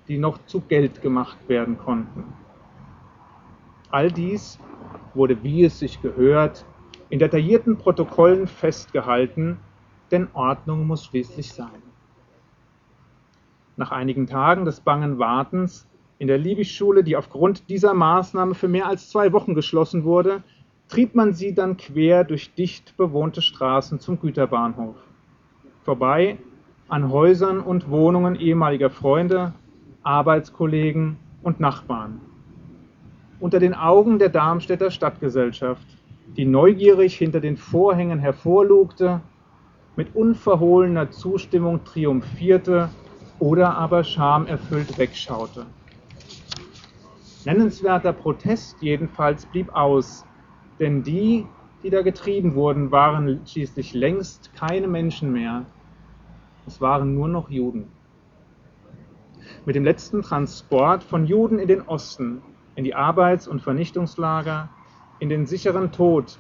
die 0.09 0.19
noch 0.19 0.45
zu 0.47 0.61
Geld 0.61 1.03
gemacht 1.03 1.37
werden 1.49 1.79
konnten. 1.79 2.25
All 3.91 4.11
dies 4.11 4.59
wurde, 5.15 5.43
wie 5.43 5.65
es 5.65 5.79
sich 5.79 6.03
gehört, 6.03 6.65
in 7.11 7.19
detaillierten 7.19 7.77
Protokollen 7.77 8.47
festgehalten, 8.47 9.59
denn 10.11 10.29
Ordnung 10.35 10.87
muss 10.87 11.05
schließlich 11.05 11.53
sein. 11.53 11.83
Nach 13.77 13.93
einigen 13.93 14.27
Tagen 14.27 14.65
des 14.65 14.81
bangen 14.81 15.19
Wartens 15.19 15.87
in 16.19 16.27
der 16.27 16.39
Liebig-Schule, 16.39 17.05
die 17.05 17.17
aufgrund 17.17 17.69
dieser 17.69 17.95
Maßnahme 17.95 18.55
für 18.55 18.69
mehr 18.69 18.87
als 18.87 19.11
zwei 19.11 19.33
Wochen 19.33 19.55
geschlossen 19.55 20.05
wurde, 20.05 20.43
trieb 20.89 21.15
man 21.15 21.33
sie 21.33 21.55
dann 21.55 21.77
quer 21.77 22.25
durch 22.25 22.55
dicht 22.55 22.97
bewohnte 22.97 23.43
Straßen 23.43 24.01
zum 24.01 24.19
Güterbahnhof. 24.19 24.97
Vorbei 25.85 26.39
an 26.89 27.11
Häusern 27.13 27.61
und 27.61 27.91
Wohnungen 27.91 28.35
ehemaliger 28.35 28.91
Freunde, 28.91 29.53
Arbeitskollegen 30.03 31.19
und 31.43 31.61
Nachbarn. 31.61 32.21
Unter 33.41 33.61
den 33.61 33.75
Augen 33.75 34.19
der 34.19 34.31
Darmstädter 34.31 34.91
Stadtgesellschaft, 34.91 35.87
die 36.37 36.45
neugierig 36.45 37.17
hinter 37.17 37.41
den 37.41 37.57
Vorhängen 37.57 38.19
hervorlugte, 38.19 39.21
mit 39.97 40.15
unverhohlener 40.15 41.11
Zustimmung 41.11 41.85
triumphierte 41.85 42.91
oder 43.39 43.77
aber 43.77 44.05
schamerfüllt 44.05 44.97
wegschaute. 44.99 45.67
Nennenswerter 47.45 48.13
Protest 48.13 48.81
jedenfalls 48.81 49.47
blieb 49.47 49.71
aus, 49.75 50.25
denn 50.79 51.03
die, 51.03 51.47
die 51.83 51.91
da 51.91 52.03
getrieben 52.03 52.55
wurden, 52.55 52.91
waren 52.91 53.47
schließlich 53.47 53.95
längst 53.95 54.53
keine 54.55 54.87
Menschen 54.87 55.33
mehr. 55.33 55.67
Es 56.67 56.81
waren 56.81 57.15
nur 57.15 57.29
noch 57.29 57.51
Juden. 57.51 57.91
Mit 59.65 59.77
dem 59.77 59.85
letzten 59.85 60.23
Transport 60.23 61.03
von 61.03 61.27
Juden 61.27 61.59
in 61.59 61.69
den 61.69 61.83
Osten, 61.83 62.43
in 62.75 62.85
die 62.85 62.95
Arbeits- 62.95 63.49
und 63.49 63.63
Vernichtungslager, 63.63 64.69
in 65.19 65.29
den 65.29 65.47
sicheren 65.47 65.93
Tod, 65.93 66.39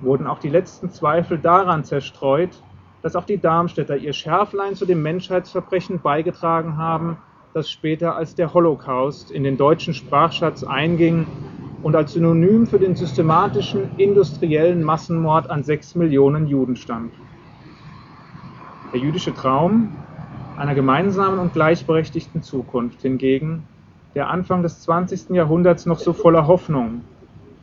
wurden 0.00 0.26
auch 0.26 0.38
die 0.38 0.48
letzten 0.48 0.90
Zweifel 0.90 1.38
daran 1.38 1.84
zerstreut, 1.84 2.62
dass 3.02 3.16
auch 3.16 3.24
die 3.24 3.40
Darmstädter 3.40 3.96
ihr 3.96 4.12
Schärflein 4.12 4.74
zu 4.74 4.86
dem 4.86 5.02
Menschheitsverbrechen 5.02 6.00
beigetragen 6.00 6.76
haben, 6.76 7.16
das 7.54 7.70
später 7.70 8.16
als 8.16 8.34
der 8.34 8.54
Holocaust 8.54 9.30
in 9.30 9.42
den 9.42 9.56
deutschen 9.56 9.94
Sprachschatz 9.94 10.62
einging 10.62 11.26
und 11.82 11.96
als 11.96 12.12
Synonym 12.12 12.66
für 12.66 12.78
den 12.78 12.94
systematischen 12.94 13.88
industriellen 13.96 14.82
Massenmord 14.82 15.48
an 15.48 15.64
sechs 15.64 15.94
Millionen 15.94 16.46
Juden 16.46 16.76
stand. 16.76 17.12
Der 18.92 19.00
jüdische 19.00 19.34
Traum 19.34 19.90
einer 20.56 20.74
gemeinsamen 20.74 21.38
und 21.38 21.54
gleichberechtigten 21.54 22.42
Zukunft 22.42 23.00
hingegen, 23.00 23.64
der 24.14 24.28
Anfang 24.28 24.62
des 24.62 24.82
20. 24.82 25.30
Jahrhunderts 25.30 25.86
noch 25.86 25.98
so 25.98 26.12
voller 26.12 26.46
Hoffnung, 26.46 27.02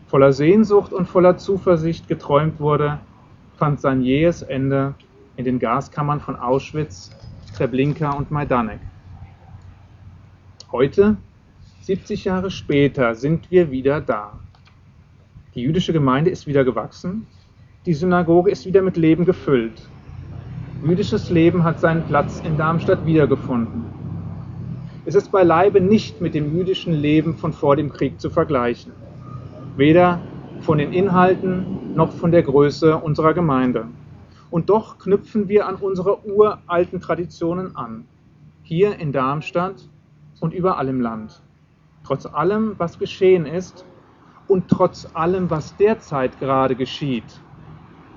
voller 0.07 0.31
Sehnsucht 0.31 0.93
und 0.93 1.05
voller 1.05 1.37
Zuversicht 1.37 2.07
geträumt 2.07 2.59
wurde, 2.59 2.99
fand 3.57 3.81
sein 3.81 4.01
jähes 4.01 4.41
Ende 4.41 4.95
in 5.35 5.43
den 5.43 5.59
Gaskammern 5.59 6.21
von 6.21 6.37
Auschwitz, 6.37 7.11
Treblinka 7.55 8.11
und 8.11 8.31
Majdanek. 8.31 8.79
Heute, 10.71 11.17
70 11.81 12.25
Jahre 12.25 12.51
später, 12.51 13.15
sind 13.15 13.51
wir 13.51 13.69
wieder 13.71 13.99
da. 13.99 14.33
Die 15.55 15.61
jüdische 15.61 15.91
Gemeinde 15.91 16.29
ist 16.29 16.47
wieder 16.47 16.63
gewachsen, 16.63 17.25
die 17.85 17.93
Synagoge 17.93 18.51
ist 18.51 18.65
wieder 18.65 18.81
mit 18.81 18.95
Leben 18.95 19.25
gefüllt. 19.25 19.89
Jüdisches 20.85 21.29
Leben 21.29 21.63
hat 21.63 21.79
seinen 21.79 22.03
Platz 22.03 22.41
in 22.45 22.57
Darmstadt 22.57 23.05
wiedergefunden. 23.05 23.83
Es 25.05 25.15
ist 25.15 25.31
beileibe 25.31 25.81
nicht 25.81 26.21
mit 26.21 26.33
dem 26.33 26.55
jüdischen 26.55 26.93
Leben 26.93 27.35
von 27.35 27.53
vor 27.53 27.75
dem 27.75 27.89
Krieg 27.89 28.19
zu 28.19 28.29
vergleichen. 28.29 28.91
Weder 29.77 30.19
von 30.61 30.79
den 30.79 30.91
Inhalten 30.91 31.93
noch 31.93 32.11
von 32.11 32.31
der 32.31 32.41
Größe 32.41 32.97
unserer 32.97 33.35
Gemeinde. 33.35 33.85
Und 34.49 34.71
doch 34.71 34.97
knüpfen 34.97 35.49
wir 35.49 35.67
an 35.67 35.75
unsere 35.75 36.25
uralten 36.25 36.99
Traditionen 36.99 37.75
an. 37.75 38.03
Hier 38.63 38.97
in 38.97 39.11
Darmstadt 39.11 39.87
und 40.39 40.55
überall 40.55 40.87
im 40.87 40.99
Land. 40.99 41.43
Trotz 42.03 42.25
allem, 42.25 42.73
was 42.79 42.97
geschehen 42.97 43.45
ist 43.45 43.85
und 44.47 44.67
trotz 44.67 45.07
allem, 45.13 45.51
was 45.51 45.77
derzeit 45.77 46.39
gerade 46.39 46.75
geschieht. 46.75 47.39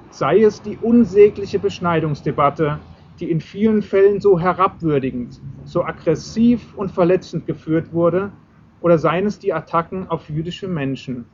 Sei 0.08 0.42
es 0.42 0.62
die 0.62 0.78
unsägliche 0.78 1.58
Beschneidungsdebatte, 1.58 2.78
die 3.18 3.30
in 3.30 3.42
vielen 3.42 3.82
Fällen 3.82 4.22
so 4.22 4.40
herabwürdigend, 4.40 5.38
so 5.66 5.84
aggressiv 5.84 6.74
und 6.78 6.90
verletzend 6.90 7.46
geführt 7.46 7.92
wurde, 7.92 8.32
oder 8.80 8.96
seien 8.96 9.26
es 9.26 9.38
die 9.38 9.52
Attacken 9.52 10.08
auf 10.08 10.30
jüdische 10.30 10.66
Menschen, 10.66 11.26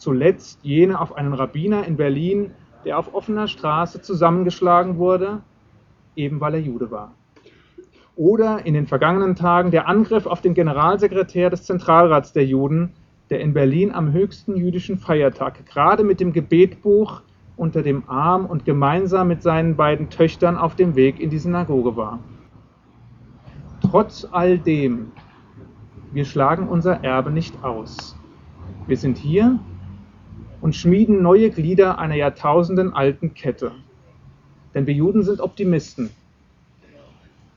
zuletzt 0.00 0.58
jene 0.62 1.00
auf 1.00 1.16
einen 1.16 1.32
Rabbiner 1.32 1.86
in 1.86 1.96
Berlin, 1.96 2.52
der 2.84 2.98
auf 2.98 3.14
offener 3.14 3.46
Straße 3.46 4.02
zusammengeschlagen 4.02 4.96
wurde, 4.96 5.42
eben 6.16 6.40
weil 6.40 6.54
er 6.54 6.60
Jude 6.60 6.90
war 6.90 7.14
oder 8.20 8.66
in 8.66 8.74
den 8.74 8.86
vergangenen 8.86 9.34
Tagen 9.34 9.70
der 9.70 9.88
Angriff 9.88 10.26
auf 10.26 10.42
den 10.42 10.52
Generalsekretär 10.52 11.48
des 11.48 11.62
Zentralrats 11.64 12.34
der 12.34 12.44
Juden, 12.44 12.92
der 13.30 13.40
in 13.40 13.54
Berlin 13.54 13.92
am 13.92 14.12
höchsten 14.12 14.56
jüdischen 14.56 14.98
Feiertag 14.98 15.64
gerade 15.64 16.04
mit 16.04 16.20
dem 16.20 16.34
Gebetbuch 16.34 17.22
unter 17.56 17.82
dem 17.82 18.02
Arm 18.08 18.44
und 18.44 18.66
gemeinsam 18.66 19.28
mit 19.28 19.42
seinen 19.42 19.74
beiden 19.74 20.10
Töchtern 20.10 20.58
auf 20.58 20.76
dem 20.76 20.96
Weg 20.96 21.18
in 21.18 21.30
die 21.30 21.38
Synagoge 21.38 21.96
war. 21.96 22.18
Trotz 23.80 24.28
all 24.30 24.58
dem, 24.58 25.12
wir 26.12 26.26
schlagen 26.26 26.68
unser 26.68 27.02
Erbe 27.02 27.30
nicht 27.30 27.64
aus. 27.64 28.18
Wir 28.86 28.98
sind 28.98 29.16
hier 29.16 29.58
und 30.60 30.76
schmieden 30.76 31.22
neue 31.22 31.50
Glieder 31.50 31.98
einer 31.98 32.16
jahrtausendenalten 32.16 33.34
Kette. 33.34 33.72
Denn 34.74 34.86
wir 34.86 34.94
Juden 34.94 35.22
sind 35.22 35.40
Optimisten 35.40 36.10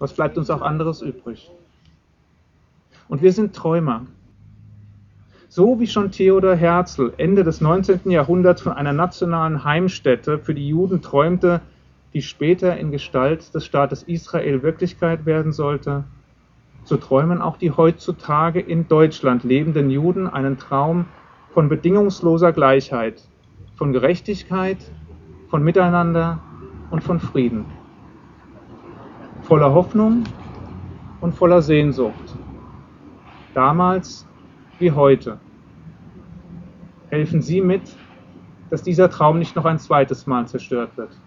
was 0.04 0.12
bleibt 0.12 0.38
uns 0.38 0.50
auch 0.50 0.62
anderes 0.62 1.02
übrig? 1.02 1.50
Und 3.08 3.22
wir 3.22 3.32
sind 3.32 3.56
Träumer. 3.56 4.06
So 5.48 5.80
wie 5.80 5.88
schon 5.88 6.12
Theodor 6.12 6.56
Herzl 6.56 7.13
Ende 7.16 7.46
des 7.46 7.62
19. 7.62 8.12
Jahrhunderts 8.12 8.62
von 8.62 8.74
einer 8.74 8.92
nationalen 8.92 9.63
Heimstätte 9.63 10.39
für 10.39 10.54
die 10.54 10.68
Juden 10.68 11.02
träumte, 11.02 11.62
die 12.13 12.22
später 12.22 12.76
in 12.76 12.92
Gestalt 12.92 13.56
des 13.56 13.66
Staates 13.66 14.04
Israel 14.04 14.62
Wirklichkeit 14.62 15.26
werden 15.26 15.54
sollte, 15.54 16.04
so 16.84 16.98
träumen 16.98 17.42
auch 17.42 17.56
die 17.56 17.72
heutzutage 17.72 18.60
in 18.60 18.89
Deutschland 18.89 19.46
lebenden 19.46 19.89
Juden 19.89 20.28
einen 20.28 20.58
Traum 20.58 21.06
von 21.54 21.70
bedingungsloser 21.70 22.52
Gleichheit, 22.52 23.22
von 23.76 23.94
Gerechtigkeit, 23.94 24.78
von 25.50 25.63
Miteinander 25.63 26.42
und 26.92 27.04
von 27.04 27.20
Frieden 27.20 27.66
voller 29.44 29.74
Hoffnung 29.74 30.24
und 31.22 31.34
voller 31.34 31.62
Sehnsucht. 31.62 32.38
Damals 33.54 34.28
wie 34.80 34.92
heute. 34.92 35.39
Helfen 37.10 37.42
Sie 37.42 37.62
mit, 37.62 37.96
dass 38.72 38.84
dieser 38.84 39.10
Traum 39.10 39.38
nicht 39.39 39.56
noch 39.56 39.66
ein 39.66 39.78
zweites 39.78 40.26
Mal 40.26 40.48
zerstört 40.48 40.98
wird. 40.98 41.22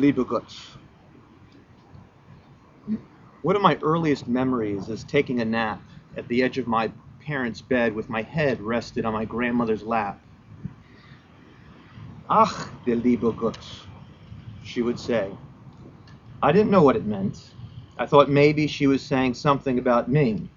Gott. 0.00 0.56
One 3.42 3.56
of 3.56 3.62
my 3.62 3.78
earliest 3.82 4.26
memories 4.26 4.88
is 4.88 5.04
taking 5.04 5.40
a 5.40 5.44
nap 5.44 5.82
at 6.16 6.26
the 6.28 6.42
edge 6.42 6.56
of 6.56 6.66
my 6.66 6.90
parents' 7.20 7.60
bed 7.60 7.94
with 7.94 8.08
my 8.08 8.22
head 8.22 8.60
rested 8.60 9.04
on 9.04 9.12
my 9.12 9.26
grandmother's 9.26 9.82
lap. 9.82 10.20
Ach, 12.30 12.70
der 12.86 12.94
liebe 12.96 13.30
Gott, 13.32 13.58
she 14.64 14.80
would 14.80 14.98
say. 14.98 15.30
I 16.42 16.52
didn't 16.52 16.70
know 16.70 16.82
what 16.82 16.96
it 16.96 17.04
meant. 17.04 17.50
I 17.98 18.06
thought 18.06 18.30
maybe 18.30 18.66
she 18.66 18.86
was 18.86 19.02
saying 19.02 19.34
something 19.34 19.78
about 19.78 20.10
me. 20.10 20.48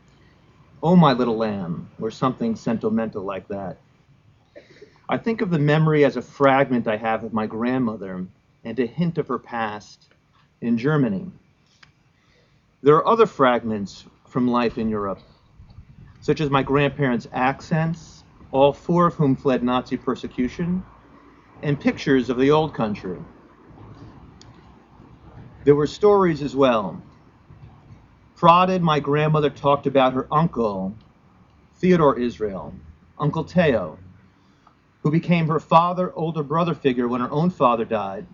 Oh, 0.81 0.95
my 0.95 1.11
little 1.13 1.37
lamb, 1.37 1.89
or 1.99 2.09
something 2.09 2.55
sentimental 2.55 3.23
like 3.23 3.49
that. 3.49 3.79
I 5.09 5.17
think 5.17 5.41
of 5.41 5.49
the 5.49 5.59
memory 5.59 6.05
as 6.05 6.15
a 6.15 6.21
fragment 6.21 6.87
I 6.87 6.95
have 6.97 7.23
of 7.23 7.33
my 7.33 7.47
grandmother 7.47 8.27
and 8.65 8.79
a 8.79 8.85
hint 8.85 9.17
of 9.19 9.27
her 9.27 9.39
past 9.39 10.09
in 10.59 10.77
Germany. 10.77 11.31
There 12.81 12.95
are 12.95 13.07
other 13.07 13.27
fragments 13.27 14.05
from 14.27 14.47
life 14.47 14.77
in 14.77 14.89
Europe, 14.89 15.19
such 16.19 16.41
as 16.41 16.49
my 16.49 16.63
grandparents' 16.63 17.27
accents, 17.31 18.23
all 18.51 18.73
four 18.73 19.07
of 19.07 19.13
whom 19.13 19.35
fled 19.35 19.63
Nazi 19.63 19.97
persecution, 19.97 20.83
and 21.61 21.79
pictures 21.79 22.29
of 22.29 22.37
the 22.37 22.51
old 22.51 22.73
country. 22.73 23.17
There 25.63 25.75
were 25.75 25.87
stories 25.87 26.41
as 26.41 26.55
well. 26.55 27.01
Prodded, 28.35 28.81
my 28.81 28.99
grandmother 28.99 29.49
talked 29.49 29.87
about 29.87 30.13
her 30.13 30.27
uncle, 30.31 30.93
Theodore 31.75 32.19
Israel, 32.19 32.73
Uncle 33.17 33.43
Teo, 33.43 33.97
who 35.01 35.11
became 35.11 35.47
her 35.47 35.59
father, 35.59 36.11
older 36.15 36.43
brother 36.43 36.73
figure 36.73 37.07
when 37.07 37.21
her 37.21 37.31
own 37.31 37.49
father 37.49 37.85
died. 37.85 38.25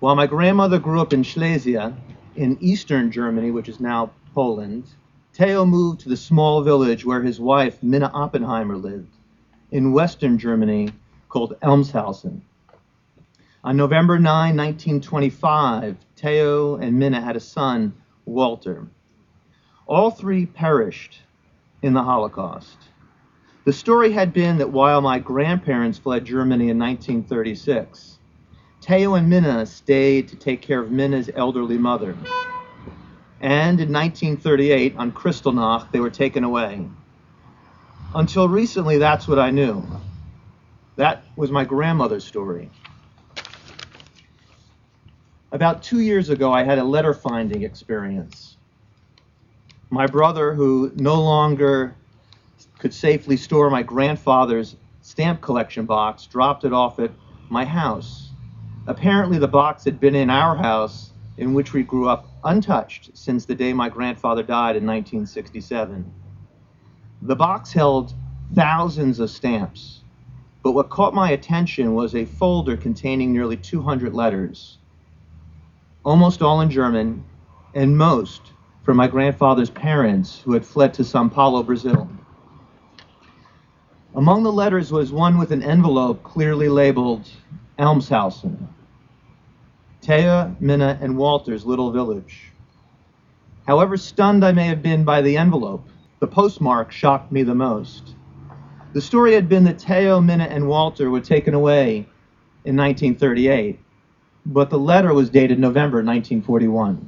While 0.00 0.14
my 0.14 0.28
grandmother 0.28 0.78
grew 0.78 1.00
up 1.00 1.12
in 1.12 1.24
Silesia, 1.24 1.96
in 2.36 2.56
eastern 2.60 3.10
Germany, 3.10 3.50
which 3.50 3.68
is 3.68 3.80
now 3.80 4.12
Poland, 4.32 4.84
Theo 5.32 5.66
moved 5.66 6.00
to 6.00 6.08
the 6.08 6.16
small 6.16 6.62
village 6.62 7.04
where 7.04 7.22
his 7.22 7.40
wife, 7.40 7.82
Minna 7.82 8.08
Oppenheimer, 8.14 8.76
lived, 8.76 9.16
in 9.72 9.90
western 9.90 10.38
Germany, 10.38 10.90
called 11.28 11.54
Elmshausen. 11.62 12.42
On 13.64 13.76
November 13.76 14.20
9, 14.20 14.56
1925, 14.56 15.96
Theo 16.14 16.76
and 16.76 16.96
Minna 16.96 17.20
had 17.20 17.34
a 17.34 17.40
son, 17.40 17.92
Walter. 18.24 18.86
All 19.88 20.12
three 20.12 20.46
perished 20.46 21.22
in 21.82 21.92
the 21.92 22.04
Holocaust. 22.04 22.76
The 23.64 23.72
story 23.72 24.12
had 24.12 24.32
been 24.32 24.58
that 24.58 24.70
while 24.70 25.00
my 25.00 25.18
grandparents 25.18 25.98
fled 25.98 26.24
Germany 26.24 26.68
in 26.68 26.78
1936, 26.78 28.17
Teo 28.80 29.14
and 29.14 29.28
Minna 29.28 29.66
stayed 29.66 30.28
to 30.28 30.36
take 30.36 30.62
care 30.62 30.80
of 30.80 30.90
Minna's 30.90 31.30
elderly 31.34 31.78
mother. 31.78 32.16
And 33.40 33.80
in 33.80 33.92
1938, 33.92 34.96
on 34.96 35.12
Kristallnacht, 35.12 35.92
they 35.92 36.00
were 36.00 36.10
taken 36.10 36.44
away. 36.44 36.88
Until 38.14 38.48
recently, 38.48 38.98
that's 38.98 39.28
what 39.28 39.38
I 39.38 39.50
knew. 39.50 39.84
That 40.96 41.24
was 41.36 41.50
my 41.50 41.64
grandmother's 41.64 42.24
story. 42.24 42.70
About 45.52 45.82
two 45.82 46.00
years 46.00 46.28
ago, 46.28 46.52
I 46.52 46.62
had 46.62 46.78
a 46.78 46.84
letter 46.84 47.14
finding 47.14 47.62
experience. 47.62 48.56
My 49.90 50.06
brother, 50.06 50.54
who 50.54 50.92
no 50.96 51.20
longer 51.22 51.94
could 52.78 52.92
safely 52.92 53.36
store 53.36 53.70
my 53.70 53.82
grandfather's 53.82 54.76
stamp 55.02 55.40
collection 55.40 55.86
box, 55.86 56.26
dropped 56.26 56.64
it 56.64 56.72
off 56.72 56.98
at 56.98 57.10
my 57.48 57.64
house. 57.64 58.27
Apparently, 58.88 59.36
the 59.36 59.46
box 59.46 59.84
had 59.84 60.00
been 60.00 60.14
in 60.14 60.30
our 60.30 60.56
house 60.56 61.12
in 61.36 61.52
which 61.52 61.74
we 61.74 61.82
grew 61.82 62.08
up 62.08 62.26
untouched 62.42 63.10
since 63.12 63.44
the 63.44 63.54
day 63.54 63.74
my 63.74 63.90
grandfather 63.90 64.42
died 64.42 64.76
in 64.76 64.86
1967. 64.86 66.10
The 67.20 67.36
box 67.36 67.70
held 67.70 68.14
thousands 68.54 69.20
of 69.20 69.28
stamps, 69.28 70.04
but 70.62 70.72
what 70.72 70.88
caught 70.88 71.12
my 71.12 71.32
attention 71.32 71.92
was 71.92 72.14
a 72.14 72.24
folder 72.24 72.78
containing 72.78 73.30
nearly 73.30 73.58
200 73.58 74.14
letters, 74.14 74.78
almost 76.02 76.40
all 76.40 76.62
in 76.62 76.70
German, 76.70 77.22
and 77.74 77.98
most 77.98 78.54
from 78.84 78.96
my 78.96 79.06
grandfather's 79.06 79.68
parents 79.68 80.40
who 80.40 80.54
had 80.54 80.64
fled 80.64 80.94
to 80.94 81.04
Sao 81.04 81.28
Paulo, 81.28 81.62
Brazil. 81.62 82.08
Among 84.14 84.44
the 84.44 84.52
letters 84.52 84.90
was 84.90 85.12
one 85.12 85.36
with 85.36 85.52
an 85.52 85.62
envelope 85.62 86.22
clearly 86.22 86.70
labeled 86.70 87.28
Elmshausen, 87.78 88.68
Thea, 90.08 90.56
Minna, 90.58 90.98
and 91.02 91.18
Walter's 91.18 91.66
little 91.66 91.92
village. 91.92 92.50
However 93.66 93.98
stunned 93.98 94.42
I 94.42 94.52
may 94.52 94.66
have 94.68 94.80
been 94.80 95.04
by 95.04 95.20
the 95.20 95.36
envelope, 95.36 95.86
the 96.20 96.26
postmark 96.26 96.90
shocked 96.90 97.30
me 97.30 97.42
the 97.42 97.54
most. 97.54 98.14
The 98.94 99.02
story 99.02 99.34
had 99.34 99.50
been 99.50 99.64
that 99.64 99.78
Teo, 99.78 100.18
Minna, 100.18 100.44
and 100.44 100.66
Walter 100.66 101.10
were 101.10 101.20
taken 101.20 101.52
away 101.52 102.08
in 102.64 102.74
1938, 102.74 103.78
but 104.46 104.70
the 104.70 104.78
letter 104.78 105.12
was 105.12 105.28
dated 105.28 105.58
November 105.58 105.98
1941. 105.98 107.06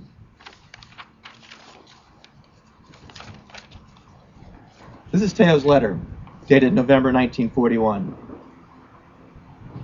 This 5.10 5.22
is 5.22 5.32
Teo's 5.32 5.64
letter, 5.64 5.98
dated 6.46 6.74
November 6.74 7.10
1941. 7.14 8.14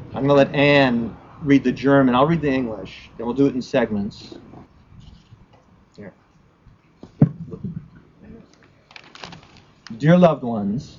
I'm 0.08 0.12
going 0.12 0.28
to 0.28 0.34
let 0.34 0.54
Anne 0.54 1.16
read 1.42 1.64
the 1.64 1.72
German. 1.72 2.14
I'll 2.14 2.26
read 2.26 2.40
the 2.40 2.50
English. 2.50 3.10
Then 3.16 3.26
we'll 3.26 3.34
do 3.34 3.46
it 3.46 3.54
in 3.54 3.62
segments. 3.62 4.38
Here. 5.96 6.12
Dear 9.98 10.18
loved 10.18 10.42
ones, 10.42 10.98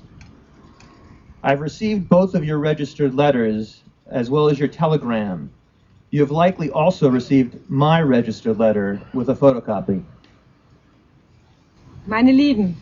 I've 1.42 1.60
received 1.60 2.08
both 2.08 2.34
of 2.34 2.44
your 2.44 2.58
registered 2.58 3.14
letters 3.14 3.82
as 4.06 4.30
well 4.30 4.48
as 4.48 4.58
your 4.58 4.68
telegram. 4.68 5.50
You 6.10 6.20
have 6.20 6.30
likely 6.30 6.70
also 6.70 7.10
received 7.10 7.58
my 7.68 8.00
registered 8.00 8.58
letter 8.58 9.00
with 9.12 9.28
a 9.28 9.34
photocopy. 9.34 10.02
Meine 12.06 12.32
Lieben, 12.32 12.76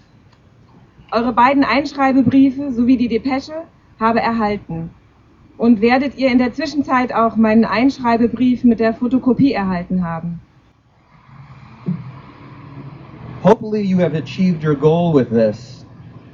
eure 1.12 1.32
beiden 1.32 1.64
Einschreibebriefe 1.64 2.72
sowie 2.72 2.96
die 2.96 3.08
Depesche 3.08 3.66
habe 3.98 4.20
erhalten. 4.20 4.90
Und 5.58 5.80
werdet 5.80 6.16
ihr 6.16 6.30
in 6.30 6.38
der 6.38 6.52
Zwischenzeit 6.52 7.14
auch 7.14 7.36
meinen 7.36 7.64
Einschreibebrief 7.64 8.62
mit 8.64 8.78
der 8.78 8.92
Fotokopie 8.92 9.52
erhalten 9.52 10.04
haben. 10.04 10.40
Hopefully 13.42 13.80
you 13.80 13.98
have 13.98 14.14
achieved 14.14 14.64
your 14.64 14.74
goal 14.74 15.14
with 15.14 15.30
this. 15.30 15.84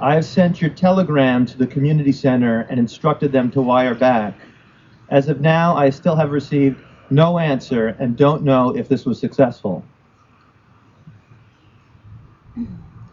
I 0.01 0.15
have 0.15 0.25
sent 0.25 0.61
your 0.61 0.71
telegram 0.71 1.45
to 1.45 1.57
the 1.57 1.67
community 1.67 2.11
center 2.11 2.65
and 2.69 2.79
instructed 2.79 3.31
them 3.31 3.51
to 3.51 3.61
wire 3.61 3.95
back. 3.95 4.33
As 5.09 5.29
of 5.29 5.39
now, 5.39 5.75
I 5.77 5.91
still 5.91 6.15
have 6.15 6.31
received 6.31 6.77
no 7.09 7.37
answer 7.37 7.95
and 7.99 8.17
don't 8.17 8.43
know 8.43 8.75
if 8.75 8.89
this 8.89 9.05
was 9.05 9.19
successful. 9.19 9.83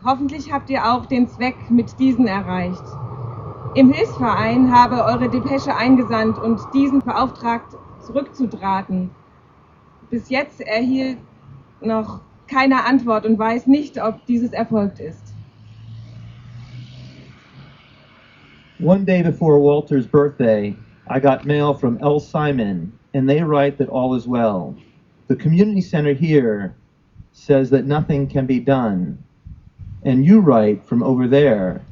Hoffentlich 0.03 0.51
habt 0.51 0.71
ihr 0.71 0.83
auch 0.83 1.07
den 1.07 1.29
Zweck 1.29 1.71
mit 1.71 1.99
diesen 1.99 2.27
erreicht. 2.27 2.83
Im 3.77 3.93
Hilfsverein 3.93 4.73
habe 4.73 5.05
eure 5.05 5.29
Depesche 5.29 5.77
eingesandt 5.77 6.39
und 6.39 6.61
diesen 6.75 6.99
beauftragt, 6.99 7.77
zurückzudrahten. 8.05 9.11
Bis 10.11 10.29
jetzt 10.29 10.61
erhielt 10.61 11.19
noch 11.81 12.21
keine 12.49 12.85
Antwort 12.85 13.25
und 13.25 13.39
weiß 13.39 13.69
nicht, 13.69 14.03
ob 14.03 14.27
dieses 14.27 14.53
erfolgt 14.53 14.99
ist. 14.99 15.35
One 18.81 19.05
day 19.05 19.23
before 19.23 19.61
Walter's 19.61 20.07
birthday, 20.07 20.75
I 21.09 21.21
got 21.21 21.45
mail 21.45 21.73
from 21.73 21.97
L. 22.03 22.19
Simon, 22.19 22.93
and 23.15 23.29
they 23.29 23.41
write 23.41 23.79
that 23.79 23.89
all 23.89 24.17
is 24.17 24.27
well. 24.27 24.75
The 25.29 25.37
community 25.37 25.81
center 25.81 26.13
here 26.13 26.75
says 27.31 27.71
that 27.71 27.85
nothing 27.85 28.27
can 28.27 28.47
be 28.47 28.59
done. 28.59 29.17
And 30.05 30.25
you 30.25 30.41
write 30.41 30.85
from 30.85 31.05
over 31.05 31.29
there 31.29 31.83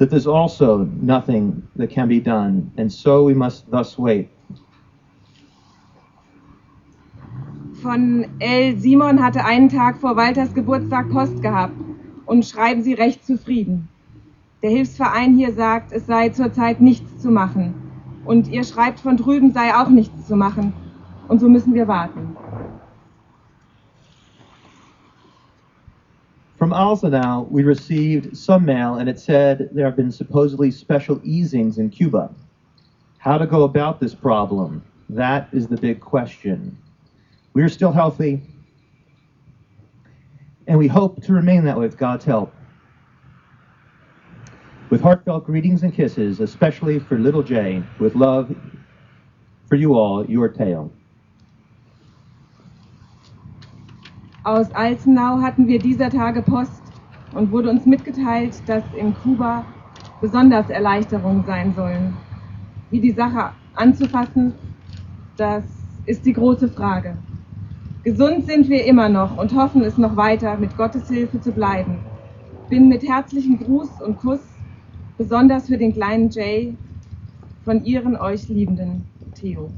that 0.00 0.08
there's 0.08 0.26
also 0.26 0.78
nothing 1.02 1.62
that 1.76 1.90
can 1.90 2.08
be 2.08 2.20
done, 2.20 2.72
and 2.78 2.90
so 2.90 3.22
we 3.22 3.34
must 3.34 3.70
thus 3.70 3.98
wait. 3.98 4.30
Von 7.82 8.24
L. 8.40 8.78
Simon 8.78 9.22
hatte 9.22 9.44
einen 9.44 9.68
Tag 9.68 9.98
vor 9.98 10.16
Walters 10.16 10.54
Geburtstag 10.54 11.10
Post 11.10 11.42
gehabt 11.42 11.74
und 12.24 12.46
schreiben 12.46 12.82
Sie 12.82 12.94
recht 12.94 13.26
zufrieden. 13.26 13.88
Der 14.62 14.70
Hilfsverein 14.70 15.34
hier 15.34 15.52
sagt, 15.52 15.92
es 15.92 16.06
sei 16.06 16.30
zurzeit 16.30 16.80
nichts 16.80 17.18
zu 17.18 17.30
machen. 17.30 17.74
Und 18.24 18.48
ihr 18.48 18.64
schreibt, 18.64 19.00
von 19.00 19.18
drüben 19.18 19.52
sei 19.52 19.74
auch 19.74 19.90
nichts 19.90 20.26
zu 20.26 20.34
machen. 20.34 20.72
Und 21.28 21.40
so 21.40 21.48
müssen 21.48 21.74
wir 21.74 21.88
warten. 21.88 22.36
From 26.60 26.72
Alzenau, 26.72 27.50
we 27.50 27.62
received 27.62 28.36
some 28.36 28.66
mail 28.66 28.96
and 28.96 29.08
it 29.08 29.18
said 29.18 29.70
there 29.72 29.86
have 29.86 29.96
been 29.96 30.12
supposedly 30.12 30.70
special 30.70 31.18
easings 31.24 31.78
in 31.78 31.88
Cuba. 31.88 32.34
How 33.16 33.38
to 33.38 33.46
go 33.46 33.62
about 33.62 33.98
this 33.98 34.14
problem? 34.14 34.84
That 35.08 35.48
is 35.52 35.68
the 35.68 35.78
big 35.78 36.00
question. 36.00 36.76
We 37.54 37.62
are 37.62 37.70
still 37.70 37.92
healthy, 37.92 38.42
and 40.66 40.78
we 40.78 40.86
hope 40.86 41.22
to 41.22 41.32
remain 41.32 41.64
that 41.64 41.78
way 41.78 41.86
with 41.86 41.96
God's 41.96 42.26
help. 42.26 42.54
With 44.90 45.00
heartfelt 45.00 45.46
greetings 45.46 45.82
and 45.82 45.94
kisses, 45.94 46.40
especially 46.40 46.98
for 46.98 47.18
little 47.18 47.42
Jay, 47.42 47.82
with 47.98 48.14
love 48.14 48.54
for 49.66 49.76
you 49.76 49.94
all, 49.94 50.26
your 50.26 50.50
Teo. 50.50 50.92
Aus 54.42 54.72
Alzenau 54.74 55.42
hatten 55.42 55.66
wir 55.66 55.78
dieser 55.78 56.08
Tage 56.08 56.40
Post 56.40 56.82
und 57.34 57.52
wurde 57.52 57.68
uns 57.68 57.84
mitgeteilt, 57.84 58.62
dass 58.66 58.82
in 58.96 59.12
Kuba 59.22 59.66
besonders 60.22 60.70
Erleichterungen 60.70 61.44
sein 61.44 61.74
sollen. 61.74 62.16
Wie 62.90 63.00
die 63.00 63.10
Sache 63.10 63.50
anzufassen, 63.74 64.54
das 65.36 65.64
ist 66.06 66.24
die 66.24 66.32
große 66.32 66.68
Frage. 66.68 67.16
Gesund 68.02 68.46
sind 68.46 68.70
wir 68.70 68.86
immer 68.86 69.10
noch 69.10 69.36
und 69.36 69.54
hoffen 69.54 69.82
es 69.82 69.98
noch 69.98 70.16
weiter 70.16 70.56
mit 70.56 70.74
Gottes 70.74 71.06
Hilfe 71.08 71.38
zu 71.42 71.52
bleiben. 71.52 71.98
Bin 72.70 72.88
mit 72.88 73.06
herzlichem 73.06 73.58
Gruß 73.58 74.00
und 74.00 74.16
Kuss, 74.16 74.40
besonders 75.18 75.66
für 75.66 75.76
den 75.76 75.92
kleinen 75.92 76.30
Jay, 76.30 76.78
von 77.62 77.84
Ihren 77.84 78.16
euch 78.16 78.48
liebenden 78.48 79.04
Theo. 79.34 79.70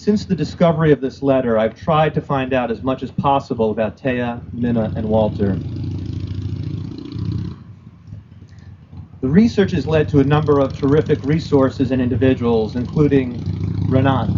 Since 0.00 0.24
the 0.24 0.34
discovery 0.34 0.92
of 0.92 1.02
this 1.02 1.22
letter, 1.22 1.58
I've 1.58 1.78
tried 1.78 2.14
to 2.14 2.22
find 2.22 2.54
out 2.54 2.70
as 2.70 2.82
much 2.82 3.02
as 3.02 3.10
possible 3.10 3.70
about 3.70 3.98
Taya, 3.98 4.40
Minna, 4.50 4.90
and 4.96 5.06
Walter. 5.06 5.54
The 9.20 9.28
research 9.28 9.72
has 9.72 9.86
led 9.86 10.08
to 10.08 10.20
a 10.20 10.24
number 10.24 10.58
of 10.58 10.72
terrific 10.72 11.22
resources 11.22 11.90
and 11.90 12.00
individuals, 12.00 12.76
including 12.76 13.44
Renat, 13.90 14.30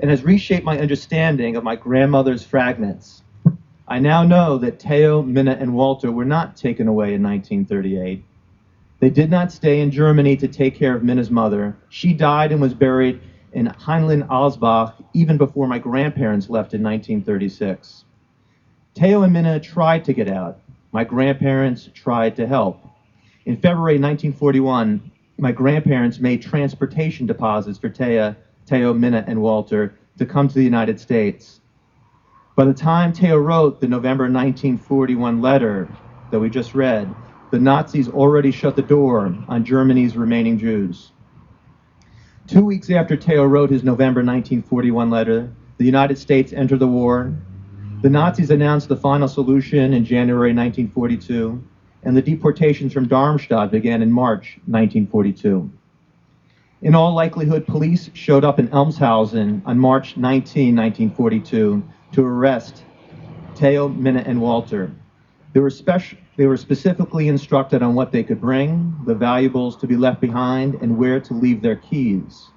and 0.00 0.10
has 0.10 0.24
reshaped 0.24 0.64
my 0.64 0.78
understanding 0.78 1.54
of 1.54 1.64
my 1.64 1.76
grandmother's 1.76 2.42
fragments. 2.42 3.22
I 3.86 3.98
now 3.98 4.22
know 4.22 4.56
that 4.56 4.80
Teo, 4.80 5.20
Minna, 5.22 5.58
and 5.60 5.74
Walter 5.74 6.10
were 6.10 6.24
not 6.24 6.56
taken 6.56 6.88
away 6.88 7.12
in 7.12 7.22
1938. 7.22 8.24
They 9.04 9.10
did 9.10 9.30
not 9.30 9.52
stay 9.52 9.82
in 9.82 9.90
Germany 9.90 10.34
to 10.38 10.48
take 10.48 10.76
care 10.76 10.96
of 10.96 11.04
Minna's 11.04 11.30
mother. 11.30 11.76
She 11.90 12.14
died 12.14 12.52
and 12.52 12.60
was 12.62 12.72
buried 12.72 13.20
in 13.52 13.66
Heinlein-Alsbach 13.66 14.94
even 15.12 15.36
before 15.36 15.68
my 15.68 15.78
grandparents 15.78 16.48
left 16.48 16.72
in 16.72 16.82
1936. 16.82 18.06
Teo 18.94 19.20
and 19.20 19.30
Minna 19.30 19.60
tried 19.60 20.06
to 20.06 20.14
get 20.14 20.26
out. 20.26 20.58
My 20.90 21.04
grandparents 21.04 21.90
tried 21.92 22.34
to 22.36 22.46
help. 22.46 22.80
In 23.44 23.56
February 23.56 23.98
1941, 23.98 25.10
my 25.36 25.52
grandparents 25.52 26.18
made 26.18 26.40
transportation 26.40 27.26
deposits 27.26 27.76
for 27.76 27.90
Teo, 27.90 28.34
Teo, 28.64 28.94
Minna, 28.94 29.22
and 29.26 29.42
Walter 29.42 29.98
to 30.16 30.24
come 30.24 30.48
to 30.48 30.54
the 30.54 30.64
United 30.64 30.98
States. 30.98 31.60
By 32.56 32.64
the 32.64 32.72
time 32.72 33.12
Teo 33.12 33.36
wrote 33.36 33.82
the 33.82 33.86
November 33.86 34.24
1941 34.24 35.42
letter 35.42 35.94
that 36.30 36.40
we 36.40 36.48
just 36.48 36.74
read, 36.74 37.14
the 37.54 37.60
Nazis 37.60 38.08
already 38.08 38.50
shut 38.50 38.74
the 38.74 38.82
door 38.82 39.32
on 39.46 39.64
Germany's 39.64 40.16
remaining 40.16 40.58
Jews. 40.58 41.12
Two 42.48 42.64
weeks 42.64 42.90
after 42.90 43.16
Teo 43.16 43.44
wrote 43.44 43.70
his 43.70 43.84
November 43.84 44.22
1941 44.22 45.08
letter, 45.08 45.54
the 45.78 45.84
United 45.84 46.18
States 46.18 46.52
entered 46.52 46.80
the 46.80 46.88
war. 46.88 47.32
The 48.02 48.10
Nazis 48.10 48.50
announced 48.50 48.88
the 48.88 48.96
final 48.96 49.28
solution 49.28 49.94
in 49.94 50.04
January 50.04 50.52
1942, 50.52 51.62
and 52.02 52.16
the 52.16 52.22
deportations 52.22 52.92
from 52.92 53.06
Darmstadt 53.06 53.70
began 53.70 54.02
in 54.02 54.10
March 54.10 54.58
1942. 54.66 55.70
In 56.82 56.96
all 56.96 57.14
likelihood, 57.14 57.68
police 57.68 58.10
showed 58.14 58.44
up 58.44 58.58
in 58.58 58.66
Elmshausen 58.70 59.62
on 59.64 59.78
March 59.78 60.16
19, 60.16 60.74
1942, 60.74 61.84
to 62.14 62.26
arrest 62.26 62.82
Teo, 63.54 63.88
Minna, 63.88 64.24
and 64.26 64.40
Walter. 64.40 64.90
They 65.54 65.60
were, 65.60 65.70
they 66.36 66.46
were 66.46 66.56
specifically 66.56 67.28
instructed 67.28 67.80
on 67.80 67.94
what 67.94 68.10
they 68.10 68.24
could 68.24 68.40
bring, 68.40 68.92
the 69.06 69.14
valuables 69.14 69.76
to 69.76 69.86
be 69.86 69.96
left 69.96 70.20
behind, 70.20 70.74
and 70.82 70.98
where 70.98 71.20
to 71.20 71.32
leave 71.32 71.62
their 71.62 71.76
keys. 71.76 72.48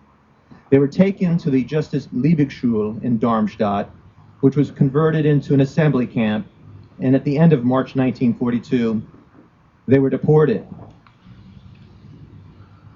They 0.71 0.79
were 0.79 0.87
taken 0.87 1.37
to 1.37 1.51
the 1.51 1.63
Justice 1.63 2.07
Liebigschule 2.07 3.03
in 3.03 3.19
Darmstadt, 3.19 3.91
which 4.41 4.55
was 4.55 4.71
converted 4.71 5.27
into 5.27 5.53
an 5.53 5.61
assembly 5.61 6.07
camp, 6.07 6.47
and 6.99 7.15
at 7.15 7.23
the 7.23 7.37
end 7.37 7.53
of 7.53 7.63
March 7.63 7.95
1942, 7.95 8.99
they 9.87 9.99
were 9.99 10.09
deported. 10.09 10.67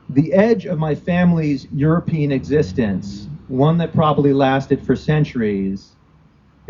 The 0.10 0.34
edge 0.34 0.66
of 0.66 0.80
my 0.80 0.96
family's 0.96 1.68
European 1.72 2.32
existence, 2.32 3.28
one 3.48 3.78
that 3.78 3.94
probably 3.94 4.34
lasted 4.34 4.84
for 4.84 4.96
centuries, 4.96 5.96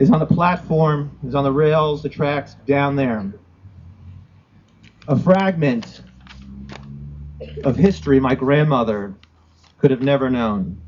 is 0.02 0.10
on 0.10 0.18
the 0.18 0.26
platform, 0.26 1.16
is 1.24 1.36
on 1.36 1.44
the 1.44 1.52
rails, 1.52 2.02
the 2.02 2.10
tracks 2.10 2.56
down 2.66 2.96
there. 2.96 3.32
A 5.08 5.16
fragment 5.16 6.02
of 7.64 7.76
history 7.76 8.20
my 8.20 8.34
grandmother 8.34 9.14
could 9.78 9.92
have 9.92 10.02
never 10.02 10.28
known. 10.28 10.82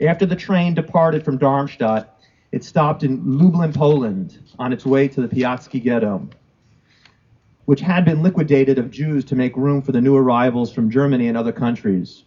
After 0.00 0.26
the 0.26 0.34
train 0.34 0.74
departed 0.74 1.24
from 1.24 1.38
Darmstadt, 1.38 2.20
it 2.50 2.64
stopped 2.64 3.04
in 3.04 3.38
Lublin, 3.38 3.72
Poland, 3.72 4.40
on 4.58 4.72
its 4.72 4.84
way 4.84 5.06
to 5.06 5.24
the 5.24 5.28
Piatsky 5.28 5.80
ghetto, 5.80 6.28
which 7.66 7.80
had 7.80 8.04
been 8.04 8.24
liquidated 8.24 8.80
of 8.80 8.90
Jews 8.90 9.24
to 9.26 9.36
make 9.36 9.56
room 9.56 9.82
for 9.82 9.92
the 9.92 10.00
new 10.00 10.16
arrivals 10.16 10.72
from 10.72 10.90
Germany 10.90 11.28
and 11.28 11.36
other 11.36 11.52
countries. 11.52 12.24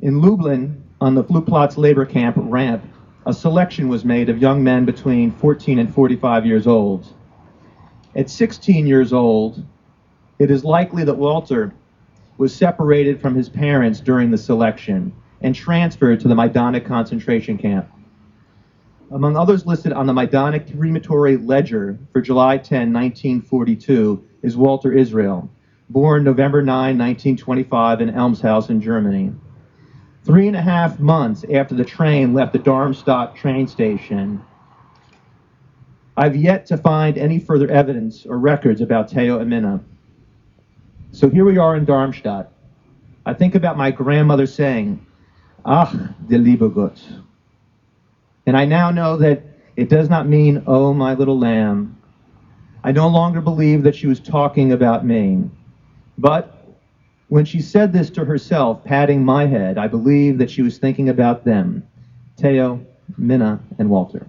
In 0.00 0.20
Lublin, 0.20 0.82
on 1.00 1.14
the 1.14 1.22
Flugplatz 1.22 1.76
labor 1.76 2.04
camp 2.04 2.36
ramp, 2.38 2.84
a 3.26 3.32
selection 3.32 3.88
was 3.88 4.04
made 4.04 4.28
of 4.28 4.38
young 4.38 4.64
men 4.64 4.84
between 4.84 5.30
14 5.30 5.78
and 5.78 5.92
45 5.92 6.46
years 6.46 6.66
old. 6.66 7.06
At 8.16 8.30
16 8.30 8.86
years 8.86 9.12
old, 9.12 9.64
it 10.38 10.50
is 10.50 10.64
likely 10.64 11.04
that 11.04 11.14
Walter 11.14 11.72
was 12.36 12.54
separated 12.54 13.20
from 13.20 13.34
his 13.34 13.48
parents 13.48 14.00
during 14.00 14.30
the 14.30 14.38
selection 14.38 15.12
and 15.40 15.54
transferred 15.54 16.20
to 16.20 16.28
the 16.28 16.34
Majdanek 16.34 16.84
concentration 16.84 17.58
camp. 17.58 17.88
Among 19.10 19.36
others 19.36 19.66
listed 19.66 19.92
on 19.92 20.06
the 20.06 20.12
Majdanek 20.12 20.76
crematory 20.76 21.36
ledger 21.36 21.98
for 22.12 22.20
July 22.20 22.58
10, 22.58 22.92
1942, 22.92 24.24
is 24.42 24.56
Walter 24.56 24.92
Israel, 24.92 25.48
born 25.88 26.24
November 26.24 26.60
9, 26.62 26.98
1925, 26.98 28.00
in 28.00 28.10
Elmshausen, 28.10 28.80
Germany. 28.80 29.32
Three 30.28 30.46
and 30.46 30.56
a 30.56 30.60
half 30.60 31.00
months 31.00 31.42
after 31.54 31.74
the 31.74 31.86
train 31.86 32.34
left 32.34 32.52
the 32.52 32.58
Darmstadt 32.58 33.34
train 33.34 33.66
station, 33.66 34.44
I've 36.18 36.36
yet 36.36 36.66
to 36.66 36.76
find 36.76 37.16
any 37.16 37.38
further 37.38 37.66
evidence 37.70 38.26
or 38.26 38.38
records 38.38 38.82
about 38.82 39.08
Teo 39.08 39.40
Amina. 39.40 39.80
So 41.12 41.30
here 41.30 41.46
we 41.46 41.56
are 41.56 41.76
in 41.76 41.86
Darmstadt. 41.86 42.52
I 43.24 43.32
think 43.32 43.54
about 43.54 43.78
my 43.78 43.90
grandmother 43.90 44.46
saying, 44.46 45.06
Ach, 45.64 45.96
der 46.28 46.36
liebe 46.36 46.68
Gott. 46.68 47.02
And 48.44 48.54
I 48.54 48.66
now 48.66 48.90
know 48.90 49.16
that 49.16 49.42
it 49.76 49.88
does 49.88 50.10
not 50.10 50.28
mean, 50.28 50.62
oh, 50.66 50.92
my 50.92 51.14
little 51.14 51.38
lamb. 51.38 51.96
I 52.84 52.92
no 52.92 53.08
longer 53.08 53.40
believe 53.40 53.82
that 53.84 53.96
she 53.96 54.06
was 54.06 54.20
talking 54.20 54.72
about 54.72 55.06
me. 55.06 55.44
But 56.18 56.57
when 57.28 57.44
she 57.44 57.60
said 57.60 57.92
this 57.92 58.10
to 58.10 58.24
herself, 58.24 58.82
patting 58.84 59.24
my 59.24 59.46
head, 59.46 59.78
I 59.78 59.86
believe 59.86 60.38
that 60.38 60.50
she 60.50 60.62
was 60.62 60.78
thinking 60.78 61.08
about 61.08 61.44
them 61.44 61.86
Teo, 62.36 62.80
Minna, 63.16 63.60
and 63.78 63.90
Walter. 63.90 64.26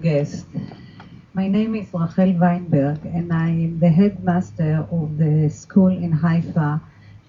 Guest, 0.00 0.46
my 1.34 1.48
name 1.48 1.74
is 1.74 1.88
Rachel 1.92 2.32
Weinberg 2.38 3.04
and 3.04 3.32
I 3.32 3.48
am 3.48 3.80
the 3.80 3.88
headmaster 3.88 4.86
of 4.92 5.18
the 5.18 5.50
school 5.50 5.88
in 5.88 6.12
Haifa 6.12 6.80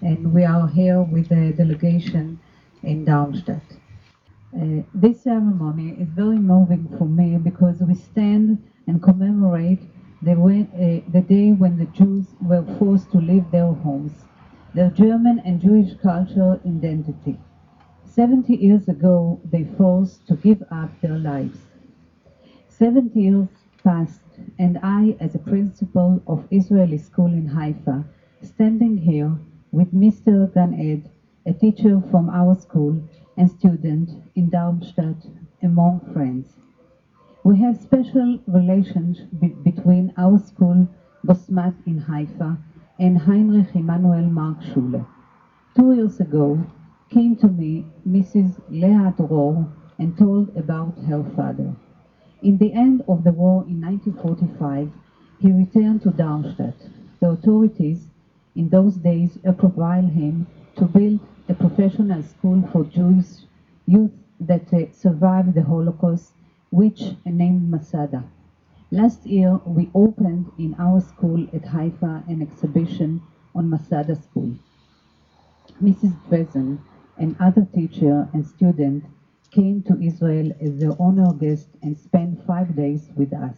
and 0.02 0.32
we 0.32 0.44
are 0.44 0.68
here 0.68 1.02
with 1.02 1.32
a 1.32 1.52
delegation 1.52 2.38
in 2.84 3.04
Darmstadt. 3.04 3.62
Uh, 4.54 4.82
this 4.94 5.22
ceremony 5.22 5.96
is 5.98 6.08
very 6.10 6.38
moving 6.38 6.86
for 6.96 7.06
me 7.06 7.38
because 7.38 7.80
we 7.80 7.94
stand 7.94 8.62
and 8.86 9.02
commemorate 9.02 9.82
the, 10.22 10.34
way, 10.34 10.60
uh, 10.74 11.10
the 11.10 11.22
day 11.22 11.50
when 11.50 11.76
the 11.76 11.86
Jews 11.86 12.26
were 12.40 12.64
forced 12.78 13.10
to 13.10 13.18
leave 13.18 13.50
their 13.50 13.72
homes, 13.72 14.12
their 14.74 14.90
German 14.90 15.42
and 15.44 15.60
Jewish 15.60 15.94
cultural 16.00 16.60
identity. 16.64 17.36
70 18.04 18.54
years 18.54 18.86
ago, 18.86 19.40
they 19.50 19.64
forced 19.76 20.28
to 20.28 20.36
give 20.36 20.62
up 20.70 20.90
their 21.00 21.18
lives. 21.18 21.58
70 22.80 23.20
years 23.20 23.48
passed, 23.84 24.24
and 24.58 24.78
I, 24.82 25.14
as 25.20 25.34
a 25.34 25.38
principal 25.38 26.22
of 26.26 26.48
Israeli 26.50 26.96
school 26.96 27.26
in 27.26 27.44
Haifa, 27.46 28.06
standing 28.40 28.96
here 28.96 29.36
with 29.70 29.92
Mr. 29.92 30.50
Gan 30.54 30.72
Ed, 30.72 31.10
a 31.44 31.52
teacher 31.52 32.00
from 32.10 32.30
our 32.30 32.54
school 32.54 32.98
and 33.36 33.50
student 33.50 34.08
in 34.34 34.48
Darmstadt, 34.48 35.26
among 35.62 36.00
friends. 36.14 36.56
We 37.44 37.58
have 37.58 37.76
special 37.76 38.38
relations 38.46 39.26
be- 39.38 39.48
between 39.48 40.14
our 40.16 40.38
school, 40.38 40.88
Bosmat 41.22 41.74
in 41.84 41.98
Haifa, 41.98 42.56
and 42.98 43.18
Heinrich 43.18 43.74
Emanuel 43.74 44.30
Mark 44.30 44.62
Schule. 44.62 45.06
Two 45.76 45.92
years 45.92 46.18
ago, 46.18 46.64
came 47.10 47.36
to 47.36 47.48
me 47.48 47.84
Mrs. 48.08 48.58
Leah 48.70 49.12
Dror 49.18 49.66
and 49.98 50.16
told 50.16 50.56
about 50.56 50.96
her 51.00 51.22
father. 51.36 51.76
In 52.42 52.56
the 52.56 52.72
end 52.72 53.02
of 53.06 53.22
the 53.24 53.32
war 53.32 53.64
in 53.68 53.82
1945, 53.82 54.90
he 55.40 55.52
returned 55.52 56.00
to 56.02 56.10
Darmstadt. 56.10 56.74
The 57.20 57.30
authorities 57.30 58.08
in 58.56 58.70
those 58.70 58.96
days 58.96 59.38
approval 59.44 60.00
him 60.00 60.46
to 60.76 60.86
build 60.86 61.20
a 61.50 61.54
professional 61.54 62.22
school 62.22 62.66
for 62.72 62.84
Jewish 62.84 63.44
youth 63.86 64.12
that 64.40 64.72
uh, 64.72 64.90
survived 64.92 65.52
the 65.52 65.62
Holocaust, 65.62 66.32
which 66.70 67.02
named 67.26 67.70
Masada. 67.70 68.24
Last 68.90 69.26
year, 69.26 69.60
we 69.66 69.90
opened 69.94 70.50
in 70.58 70.74
our 70.78 71.02
school 71.02 71.46
at 71.52 71.66
Haifa 71.66 72.24
an 72.26 72.40
exhibition 72.40 73.20
on 73.54 73.68
Masada 73.68 74.16
School. 74.16 74.54
Mrs. 75.82 76.14
Dresden 76.28 76.80
and 77.18 77.36
other 77.38 77.66
teacher 77.74 78.28
and 78.32 78.46
student 78.46 79.04
came 79.50 79.82
to 79.82 80.00
Israel 80.00 80.52
as 80.60 80.78
the 80.78 80.96
honor 80.98 81.32
guest 81.32 81.68
and 81.82 81.98
spent 81.98 82.46
five 82.46 82.76
days 82.76 83.10
with 83.16 83.32
us. 83.32 83.56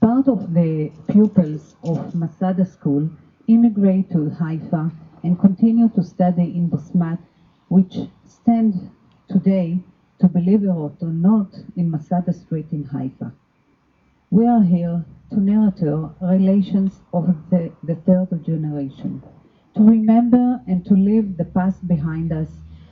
Part 0.00 0.28
of 0.28 0.54
the 0.54 0.90
pupils 1.08 1.76
of 1.84 2.14
Masada 2.14 2.64
School 2.64 3.10
immigrate 3.46 4.10
to 4.10 4.30
Haifa 4.30 4.90
and 5.22 5.38
continue 5.38 5.88
to 5.90 6.02
study 6.02 6.56
in 6.56 6.68
Bosmat, 6.70 7.18
which 7.68 7.96
stand 8.26 8.90
today, 9.28 9.78
to 10.18 10.28
believe 10.28 10.64
it 10.64 10.68
or 10.68 10.92
not, 11.02 11.54
in 11.76 11.90
Masada 11.90 12.32
Street 12.32 12.66
in 12.72 12.84
Haifa. 12.84 13.32
We 14.30 14.46
are 14.46 14.62
here 14.62 15.04
to 15.30 15.40
nurture 15.40 16.10
relations 16.20 17.00
of 17.12 17.26
the, 17.50 17.72
the 17.84 17.94
third 17.94 18.28
generation, 18.44 19.22
to 19.76 19.82
remember 19.82 20.60
and 20.66 20.84
to 20.86 20.94
leave 20.94 21.36
the 21.36 21.44
past 21.44 21.86
behind 21.86 22.32
us 22.32 22.48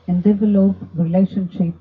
and 0.08 0.22
develop 0.22 0.74
relationship 0.94 1.74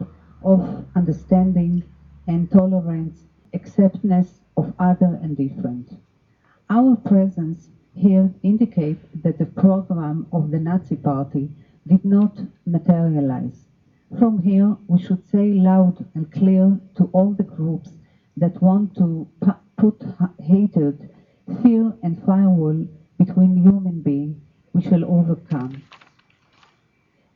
of 0.43 0.86
understanding 0.95 1.84
and 2.28 2.51
tolerance, 2.51 3.23
acceptance 3.53 4.41
of 4.57 4.73
other 4.78 5.17
and 5.23 5.38
different. 5.38 5.97
Our 6.69 6.97
presence 6.97 7.69
here 7.95 8.30
indicates 8.43 9.07
that 9.23 9.39
the 9.39 9.45
program 9.45 10.28
of 10.32 10.51
the 10.51 10.59
Nazi 10.59 10.97
Party 10.97 11.49
did 11.88 12.03
not 12.03 12.38
materialize. 12.65 13.65
From 14.19 14.39
here, 14.39 14.78
we 14.88 15.01
should 15.01 15.25
say 15.32 15.53
loud 15.53 16.05
and 16.13 16.32
clear 16.32 16.80
to 16.97 17.05
all 17.13 17.32
the 17.32 17.43
groups 17.43 17.91
that 18.36 18.61
want 18.61 18.95
to 18.97 19.28
put 19.78 20.01
hatred, 20.39 21.09
fear, 21.63 21.93
and 22.03 22.21
firewall 22.23 22.86
between 23.17 23.57
human 23.57 24.01
beings, 24.01 24.38
we 24.73 24.82
shall 24.82 25.03
overcome. 25.05 25.82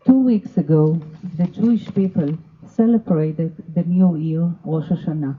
Two 0.04 0.20
weeks 0.20 0.58
ago, 0.58 1.00
the 1.38 1.46
Jewish 1.46 1.94
people 1.94 2.36
celebrated 2.66 3.54
the 3.76 3.84
new 3.84 4.16
year, 4.16 4.52
Rosh 4.66 4.90
Hashanah. 4.90 5.38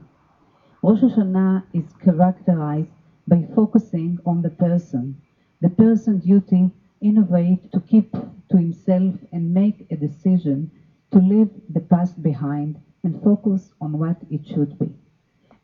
Rosh 0.82 1.00
Hashanah 1.00 1.64
is 1.72 1.92
characterized 1.94 2.92
by 3.26 3.44
focusing 3.56 4.20
on 4.24 4.40
the 4.42 4.50
person, 4.50 5.20
the 5.60 5.68
person's 5.68 6.22
duty, 6.22 6.70
innovate 7.00 7.72
to 7.72 7.80
keep 7.80 8.12
to 8.12 8.56
himself 8.56 9.16
and 9.32 9.52
make 9.52 9.84
a 9.90 9.96
decision 9.96 10.70
to 11.10 11.18
leave 11.18 11.50
the 11.68 11.80
past 11.80 12.22
behind 12.22 12.80
and 13.02 13.20
focus 13.20 13.72
on 13.80 13.98
what 13.98 14.18
it 14.30 14.46
should 14.46 14.78
be. 14.78 14.94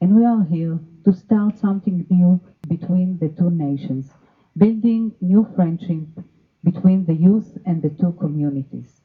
And 0.00 0.16
we 0.16 0.24
are 0.24 0.42
here 0.42 0.80
to 1.04 1.12
start 1.12 1.56
something 1.56 2.04
new 2.10 2.40
between 2.66 3.18
the 3.18 3.28
two 3.28 3.50
nations, 3.50 4.10
building 4.56 5.14
new 5.20 5.46
friendship 5.54 6.08
between 6.70 7.06
the 7.06 7.14
youth 7.14 7.56
and 7.64 7.80
the 7.80 7.88
two 7.88 8.12
communities. 8.12 9.00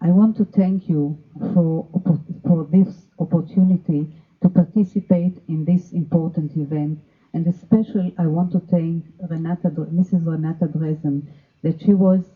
I 0.00 0.10
want 0.10 0.36
to 0.38 0.44
thank 0.44 0.88
you 0.88 1.16
for, 1.54 1.86
for 2.44 2.64
this 2.72 3.06
opportunity 3.20 4.08
to 4.42 4.48
participate 4.48 5.40
in 5.46 5.64
this 5.64 5.92
important 5.92 6.56
event. 6.56 6.98
And 7.34 7.46
especially, 7.46 8.14
I 8.18 8.26
want 8.26 8.50
to 8.52 8.60
thank 8.60 9.04
Renata, 9.30 9.70
Mrs. 9.70 10.26
Renata 10.26 10.66
Dresen, 10.66 11.22
that 11.62 11.80
she 11.80 11.94
was 11.94 12.32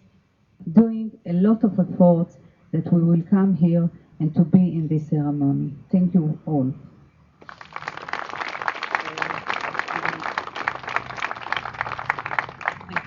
doing 0.72 1.10
a 1.26 1.32
lot 1.32 1.64
of 1.64 1.80
efforts 1.80 2.38
that 2.70 2.92
we 2.92 3.02
will 3.02 3.22
come 3.28 3.52
here 3.54 3.90
and 4.20 4.32
to 4.36 4.44
be 4.44 4.74
in 4.78 4.86
this 4.86 5.08
ceremony. 5.08 5.74
Thank 5.90 6.14
you 6.14 6.38
all. 6.46 6.72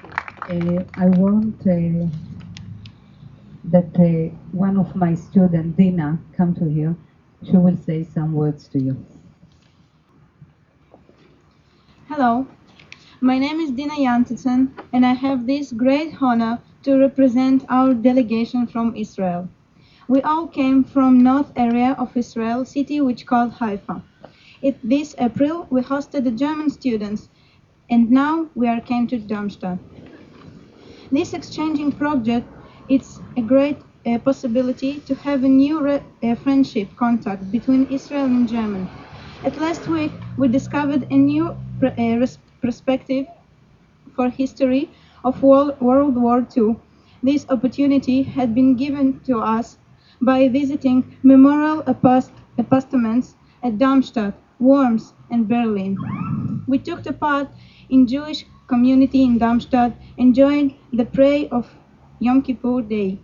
Uh, 0.02 0.39
I 0.52 1.06
want 1.06 1.62
uh, 1.62 2.08
that 3.66 3.94
uh, 4.00 4.36
one 4.52 4.78
of 4.80 4.96
my 4.96 5.14
students, 5.14 5.78
Dina, 5.78 6.18
come 6.36 6.56
to 6.56 6.66
here. 6.66 6.96
She 7.44 7.56
will 7.56 7.78
say 7.78 8.04
some 8.04 8.34
words 8.34 8.68
to 8.70 8.80
you. 8.80 9.06
Hello, 12.08 12.48
my 13.22 13.38
name 13.38 13.60
is 13.60 13.70
Dina 13.70 13.94
Yantitsen, 13.94 14.72
and 14.92 15.06
I 15.06 15.14
have 15.14 15.46
this 15.46 15.72
great 15.72 16.20
honor 16.20 16.60
to 16.82 16.98
represent 16.98 17.64
our 17.70 17.94
delegation 17.94 18.66
from 18.66 18.96
Israel. 18.96 19.48
We 20.08 20.24
all 20.24 20.48
came 20.48 20.84
from 20.84 21.22
north 21.22 21.52
area 21.58 21.96
of 22.00 22.18
Israel, 22.18 22.66
city 22.66 23.02
which 23.02 23.28
called 23.28 23.52
Haifa. 23.52 24.02
It, 24.64 24.80
this 24.82 25.14
April, 25.20 25.68
we 25.70 25.82
hosted 25.82 26.24
the 26.24 26.32
German 26.32 26.72
students, 26.72 27.30
and 27.92 28.10
now 28.10 28.50
we 28.56 28.68
are 28.68 28.82
came 28.82 29.06
to 29.10 29.20
Darmstadt. 29.20 29.78
This 31.12 31.34
exchanging 31.34 31.92
project, 31.92 32.48
it's 32.88 33.22
a 33.38 33.42
great 33.42 33.78
uh, 34.06 34.18
possibility 34.20 35.02
to 35.02 35.14
have 35.16 35.44
a 35.44 35.48
new 35.50 35.82
re- 35.82 36.02
uh, 36.24 36.36
friendship 36.36 36.96
contact 36.96 37.52
between 37.52 37.86
Israel 37.86 38.26
and 38.26 38.48
Germany. 38.48 38.90
At 39.44 39.58
last 39.58 39.88
week, 39.88 40.14
we 40.38 40.48
discovered 40.48 41.06
a 41.12 41.18
new 41.18 41.50
uh, 41.50 41.58
res- 42.18 42.40
perspective 42.62 43.28
for 44.16 44.30
history 44.30 44.92
of 45.24 45.42
World, 45.44 45.80
World 45.82 46.16
War 46.16 46.42
II. 46.44 46.78
This 47.24 47.46
opportunity 47.50 48.24
had 48.24 48.56
been 48.56 48.76
given 48.76 49.20
to 49.22 49.40
us 49.40 49.78
by 50.22 50.48
visiting 50.50 51.18
memorial 51.24 51.84
appost- 51.88 52.34
at 53.64 53.78
Darmstadt, 53.78 54.34
Worms, 54.60 55.14
and 55.32 55.48
Berlin. 55.48 55.98
We 56.68 56.78
took 56.80 57.04
the 57.04 57.14
part 57.14 57.50
in 57.90 58.08
Jewish 58.08 58.46
community 58.70 59.24
in 59.24 59.38
Darmstadt 59.40 59.94
and 60.18 60.34
joined 60.34 60.76
the 60.94 61.06
prayer 61.06 61.48
of 61.52 61.68
Yom 62.20 62.42
Kippur 62.42 62.82
Day. 62.82 63.20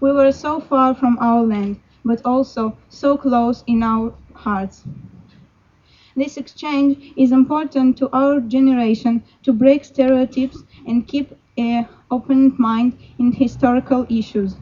We 0.00 0.12
were 0.12 0.32
so 0.32 0.60
far 0.60 0.94
from 0.94 1.18
our 1.18 1.42
land, 1.42 1.80
but 2.04 2.24
also 2.24 2.78
so 2.88 3.18
close 3.18 3.62
in 3.66 3.82
our 3.82 4.14
hearts. 4.34 4.84
This 6.16 6.36
exchange 6.36 7.12
is 7.16 7.32
important 7.32 7.98
to 7.98 8.08
our 8.12 8.40
generation 8.40 9.22
to 9.42 9.52
break 9.52 9.84
stereotypes 9.84 10.64
and 10.86 11.06
keep 11.06 11.32
an 11.58 11.88
open 12.10 12.54
mind 12.58 12.98
in 13.18 13.32
historical 13.32 14.06
issues. 14.08 14.56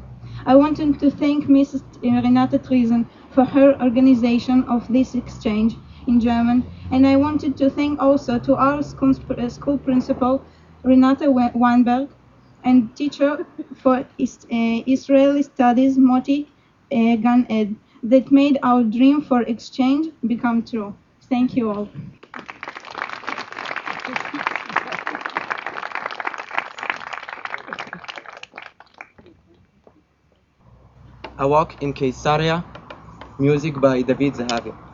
I 0.47 0.57
wanted 0.57 0.99
to 1.01 1.11
thank 1.11 1.47
Mrs. 1.47 1.83
Renate 2.03 2.59
Triesen 2.65 3.07
for 3.31 3.45
her 3.45 3.81
organization 3.83 4.65
of 4.65 4.87
this 4.89 5.15
exchange 5.15 5.77
in 6.07 6.21
German, 6.21 6.65
and 6.91 7.07
I 7.07 7.17
wanted 7.17 7.57
to 7.59 7.71
thank 7.71 8.01
also 8.01 8.39
to 8.39 8.57
our 8.57 8.83
school, 8.83 9.15
school 9.49 9.79
principal, 9.79 10.45
Renata 10.85 11.31
Weinberg, 11.31 12.09
and 12.65 12.95
teacher 12.97 13.47
for 13.77 14.07
is, 14.19 14.39
uh, 14.45 14.83
Israeli 14.87 15.43
Studies, 15.43 15.99
Moti 15.99 16.49
uh, 16.93 17.17
Ed, 17.49 17.77
that 18.03 18.31
made 18.31 18.59
our 18.63 18.83
dream 18.83 19.21
for 19.23 19.43
exchange 19.43 20.13
become 20.27 20.63
true. 20.63 20.95
Thank 21.29 21.57
you 21.57 21.71
all. 21.71 21.89
A 31.39 31.47
Walk 31.47 31.81
in 31.83 31.93
Caesarea, 31.93 32.65
music 33.39 33.81
by 33.81 34.03
David 34.03 34.35
Zahavi. 34.35 34.88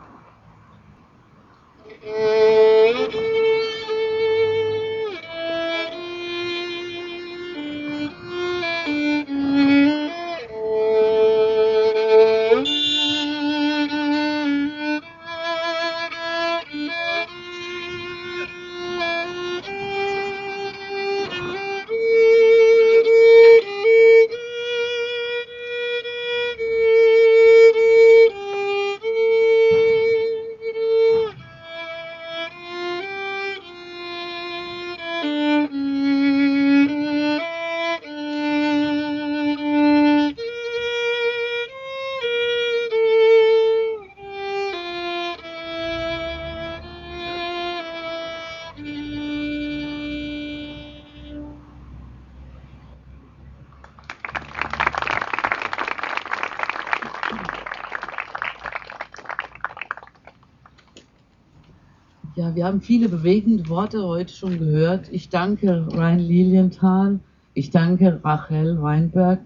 Wir 62.55 62.65
haben 62.65 62.81
viele 62.81 63.09
bewegende 63.09 63.67
Worte 63.67 64.03
heute 64.03 64.33
schon 64.33 64.57
gehört. 64.57 65.09
Ich 65.11 65.29
danke 65.29 65.87
Ryan 65.91 66.19
Lilienthal, 66.19 67.19
ich 67.53 67.69
danke 67.69 68.19
Rachel 68.23 68.81
Weinberg, 68.81 69.39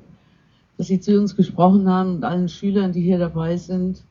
dass 0.78 0.88
Sie 0.88 1.00
zu 1.00 1.20
uns 1.20 1.36
gesprochen 1.36 1.90
haben 1.90 2.16
und 2.16 2.24
allen 2.24 2.50
Schülern, 2.50 2.92
die 2.92 3.02
hier 3.02 3.18
dabei 3.18 3.58
sind. 3.58 4.04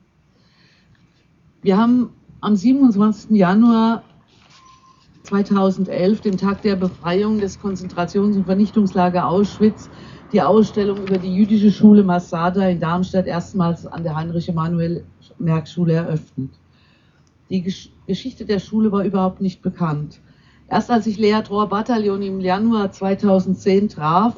Wir 1.63 1.77
haben 1.77 2.11
am 2.41 2.57
27. 2.57 3.31
Januar 3.37 4.03
2011, 5.25 6.21
dem 6.23 6.37
Tag 6.37 6.63
der 6.63 6.77
Befreiung 6.77 7.39
des 7.39 7.61
Konzentrations- 7.61 8.37
und 8.37 8.47
Vernichtungslager 8.47 9.29
Auschwitz, 9.29 9.91
die 10.33 10.43
Ausstellung 10.43 10.99
über 11.07 11.19
die 11.19 11.35
jüdische 11.35 11.71
Schule 11.71 12.03
Masada 12.03 12.69
in 12.69 12.81
Darmstadt 12.81 13.27
erstmals 13.27 13.87
an 13.87 14.03
der 14.03 14.17
Heinrich-Emanuel-Merck-Schule 14.17 15.93
eröffnet. 15.93 16.51
Die 17.51 17.63
Gesch 17.63 17.91
Geschichte 18.07 18.47
der 18.47 18.59
Schule 18.59 18.91
war 18.91 19.05
überhaupt 19.05 19.41
nicht 19.41 19.61
bekannt. 19.61 20.21
Erst 20.69 20.91
als 20.91 21.07
ich 21.07 21.19
Lea 21.19 21.41
Trohr 21.43 21.69
Bataillon 21.69 22.23
im 22.23 22.41
Januar 22.41 22.91
2010 22.91 23.89
traf, 23.91 24.35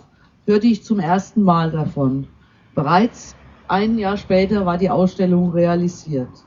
hörte 0.46 0.66
ich 0.66 0.84
zum 0.84 0.98
ersten 0.98 1.42
Mal 1.42 1.70
davon. 1.70 2.26
Bereits 2.74 3.36
ein 3.68 3.98
Jahr 3.98 4.16
später 4.16 4.66
war 4.66 4.78
die 4.78 4.90
Ausstellung 4.90 5.52
realisiert. 5.52 6.46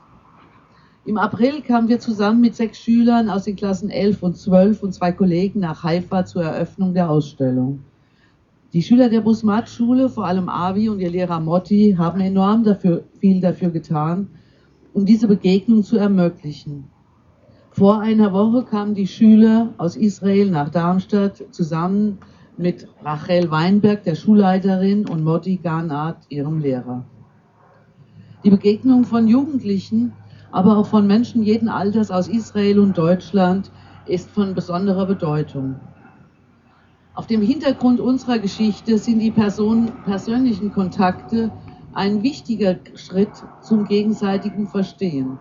Im 1.06 1.18
April 1.18 1.60
kamen 1.60 1.88
wir 1.88 2.00
zusammen 2.00 2.40
mit 2.40 2.56
sechs 2.56 2.78
Schülern 2.78 3.28
aus 3.28 3.44
den 3.44 3.56
Klassen 3.56 3.90
11 3.90 4.22
und 4.22 4.36
12 4.36 4.82
und 4.82 4.92
zwei 4.94 5.12
Kollegen 5.12 5.60
nach 5.60 5.82
Haifa 5.82 6.24
zur 6.24 6.44
Eröffnung 6.44 6.94
der 6.94 7.10
Ausstellung. 7.10 7.80
Die 8.72 8.82
Schüler 8.82 9.08
der 9.08 9.20
Busmat-Schule, 9.20 10.08
vor 10.08 10.26
allem 10.26 10.48
Avi 10.48 10.88
und 10.88 11.00
ihr 11.00 11.10
Lehrer 11.10 11.40
Motti, 11.40 11.94
haben 11.96 12.20
enorm 12.20 12.64
dafür, 12.64 13.04
viel 13.20 13.40
dafür 13.40 13.70
getan, 13.70 14.28
um 14.94 15.04
diese 15.04 15.26
Begegnung 15.26 15.82
zu 15.82 15.98
ermöglichen. 15.98 16.84
Vor 17.72 18.00
einer 18.00 18.32
Woche 18.32 18.64
kamen 18.64 18.94
die 18.94 19.08
Schüler 19.08 19.74
aus 19.76 19.96
Israel 19.96 20.48
nach 20.50 20.68
Darmstadt 20.70 21.44
zusammen 21.50 22.18
mit 22.56 22.86
Rachel 23.02 23.50
Weinberg, 23.50 24.04
der 24.04 24.14
Schulleiterin, 24.14 25.08
und 25.08 25.24
Motti 25.24 25.56
Garnat, 25.56 26.18
ihrem 26.28 26.60
Lehrer. 26.60 27.04
Die 28.44 28.50
Begegnung 28.50 29.04
von 29.04 29.26
Jugendlichen, 29.26 30.12
aber 30.52 30.76
auch 30.76 30.86
von 30.86 31.08
Menschen 31.08 31.42
jeden 31.42 31.68
Alters 31.68 32.12
aus 32.12 32.28
Israel 32.28 32.78
und 32.78 32.96
Deutschland 32.96 33.72
ist 34.06 34.30
von 34.30 34.54
besonderer 34.54 35.06
Bedeutung. 35.06 35.74
Auf 37.14 37.26
dem 37.26 37.42
Hintergrund 37.42 37.98
unserer 37.98 38.38
Geschichte 38.38 38.98
sind 38.98 39.18
die 39.18 39.32
Person, 39.32 39.90
persönlichen 40.04 40.72
Kontakte 40.72 41.50
ein 41.94 42.22
wichtiger 42.22 42.76
Schritt 42.94 43.30
zum 43.62 43.84
gegenseitigen 43.84 44.66
Verstehen. 44.66 45.38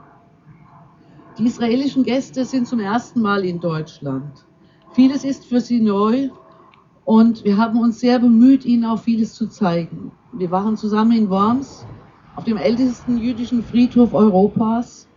Die 1.38 1.46
israelischen 1.46 2.04
Gäste 2.04 2.46
sind 2.46 2.68
zum 2.68 2.80
ersten 2.80 3.22
Mal 3.22 3.44
in 3.44 3.60
Deutschland. 3.60 4.46
Vieles 4.92 5.24
ist 5.24 5.46
für 5.46 5.60
sie 5.60 5.82
neu 5.82 6.30
und 7.06 7.44
wir 7.44 7.58
haben 7.58 7.80
uns 7.80 8.00
sehr 8.00 8.20
bemüht, 8.20 8.66
ihnen 8.66 8.86
auch 8.86 9.00
vieles 9.00 9.34
zu 9.34 9.48
zeigen. 9.48 10.12
Wir 10.32 10.52
waren 10.52 10.78
zusammen 10.78 11.14
in 11.14 11.30
Worms 11.30 11.88
auf 12.36 12.44
dem 12.44 12.58
ältesten 12.58 13.18
jüdischen 13.18 13.64
Friedhof 13.64 14.14
Europas. 14.14 15.10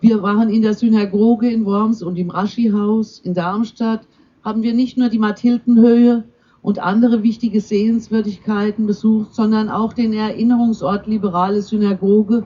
Wir 0.00 0.22
waren 0.22 0.48
in 0.48 0.62
der 0.62 0.74
Synagoge 0.74 1.50
in 1.50 1.66
Worms 1.66 2.02
und 2.02 2.16
im 2.16 2.30
Raschi-Haus 2.30 3.20
in 3.20 3.34
Darmstadt. 3.34 4.08
Haben 4.42 4.62
wir 4.62 4.72
nicht 4.72 4.96
nur 4.96 5.10
die 5.10 5.18
Mathildenhöhe 5.18 6.24
und 6.62 6.78
andere 6.78 7.22
wichtige 7.22 7.60
Sehenswürdigkeiten 7.60 8.86
besucht, 8.86 9.34
sondern 9.34 9.68
auch 9.68 9.92
den 9.92 10.12
Erinnerungsort 10.12 11.06
Liberale 11.06 11.60
Synagoge 11.60 12.44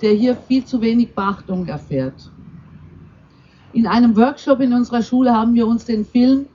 der 0.00 0.12
hier 0.12 0.36
viel 0.36 0.64
zu 0.64 0.80
wenig 0.80 1.14
Beachtung 1.14 1.66
erfährt. 1.66 2.30
In 3.72 3.86
einem 3.86 4.16
Workshop 4.16 4.60
in 4.60 4.72
unserer 4.72 5.02
Schule 5.02 5.32
haben 5.32 5.54
wir 5.54 5.66
uns 5.66 5.84
den 5.84 6.04
Film, 6.04 6.46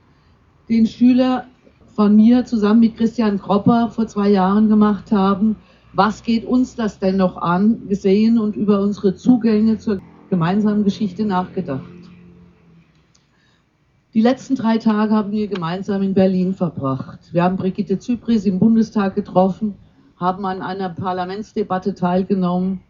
den 0.68 0.86
Schüler 0.86 1.46
von 1.94 2.14
mir 2.14 2.44
zusammen 2.44 2.80
mit 2.80 2.96
Christian 2.96 3.40
Kropper 3.40 3.88
vor 3.90 4.06
zwei 4.06 4.28
Jahren 4.28 4.68
gemacht 4.68 5.12
haben, 5.12 5.56
was 5.94 6.22
geht 6.22 6.44
uns 6.44 6.74
das 6.74 6.98
denn 6.98 7.16
noch 7.16 7.38
an, 7.38 7.88
gesehen 7.88 8.38
und 8.38 8.54
über 8.54 8.80
unsere 8.80 9.14
Zugänge 9.14 9.78
zur 9.78 10.00
gemeinsamen 10.28 10.84
Geschichte 10.84 11.24
nachgedacht. 11.24 11.95
Die 14.16 14.22
letzten 14.22 14.54
drei 14.54 14.78
Tage 14.78 15.12
haben 15.12 15.30
wir 15.30 15.46
gemeinsam 15.46 16.00
in 16.00 16.14
Berlin 16.14 16.54
verbracht. 16.54 17.34
Wir 17.34 17.42
haben 17.42 17.58
Brigitte 17.58 17.98
Zypris 17.98 18.46
im 18.46 18.58
Bundestag 18.58 19.14
getroffen, 19.14 19.74
haben 20.16 20.46
an 20.46 20.62
einer 20.62 20.88
Parlamentsdebatte 20.88 21.94
teilgenommen 21.94 22.80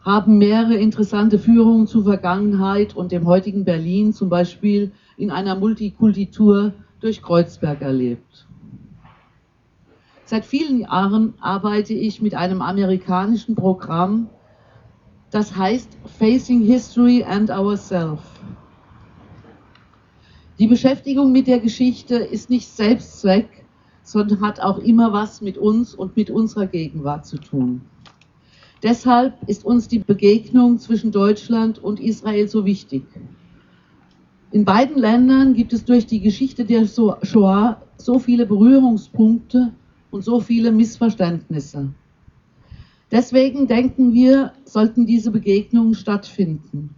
haben 0.00 0.38
mehrere 0.38 0.76
interessante 0.76 1.40
Führungen 1.40 1.88
zur 1.88 2.04
Vergangenheit 2.04 2.94
und 2.94 3.10
dem 3.10 3.26
heutigen 3.26 3.64
Berlin, 3.64 4.12
zum 4.12 4.28
Beispiel 4.28 4.92
in 5.16 5.32
einer 5.32 5.56
Multikultur 5.56 6.72
durch 7.00 7.20
Kreuzberg 7.20 7.82
erlebt. 7.82 8.46
Seit 10.24 10.44
vielen 10.44 10.82
Jahren 10.82 11.34
arbeite 11.40 11.94
ich 11.94 12.22
mit 12.22 12.36
einem 12.36 12.62
amerikanischen 12.62 13.56
Programm, 13.56 14.28
das 15.32 15.56
heißt 15.56 15.98
Facing 16.16 16.62
History 16.62 17.24
and 17.24 17.50
Ourselves. 17.50 18.27
Die 20.58 20.66
Beschäftigung 20.66 21.30
mit 21.30 21.46
der 21.46 21.60
Geschichte 21.60 22.16
ist 22.16 22.50
nicht 22.50 22.66
Selbstzweck, 22.66 23.48
sondern 24.02 24.40
hat 24.40 24.58
auch 24.58 24.78
immer 24.78 25.12
was 25.12 25.40
mit 25.40 25.56
uns 25.56 25.94
und 25.94 26.16
mit 26.16 26.30
unserer 26.30 26.66
Gegenwart 26.66 27.26
zu 27.26 27.38
tun. 27.38 27.82
Deshalb 28.82 29.34
ist 29.46 29.64
uns 29.64 29.86
die 29.86 30.00
Begegnung 30.00 30.78
zwischen 30.78 31.12
Deutschland 31.12 31.78
und 31.78 32.00
Israel 32.00 32.48
so 32.48 32.64
wichtig. 32.64 33.04
In 34.50 34.64
beiden 34.64 34.98
Ländern 34.98 35.54
gibt 35.54 35.72
es 35.72 35.84
durch 35.84 36.06
die 36.06 36.20
Geschichte 36.20 36.64
der 36.64 36.86
Shoah 36.86 37.80
so 37.96 38.18
viele 38.18 38.44
Berührungspunkte 38.44 39.72
und 40.10 40.24
so 40.24 40.40
viele 40.40 40.72
Missverständnisse. 40.72 41.90
Deswegen 43.12 43.68
denken 43.68 44.12
wir, 44.12 44.54
sollten 44.64 45.06
diese 45.06 45.30
Begegnungen 45.30 45.94
stattfinden. 45.94 46.97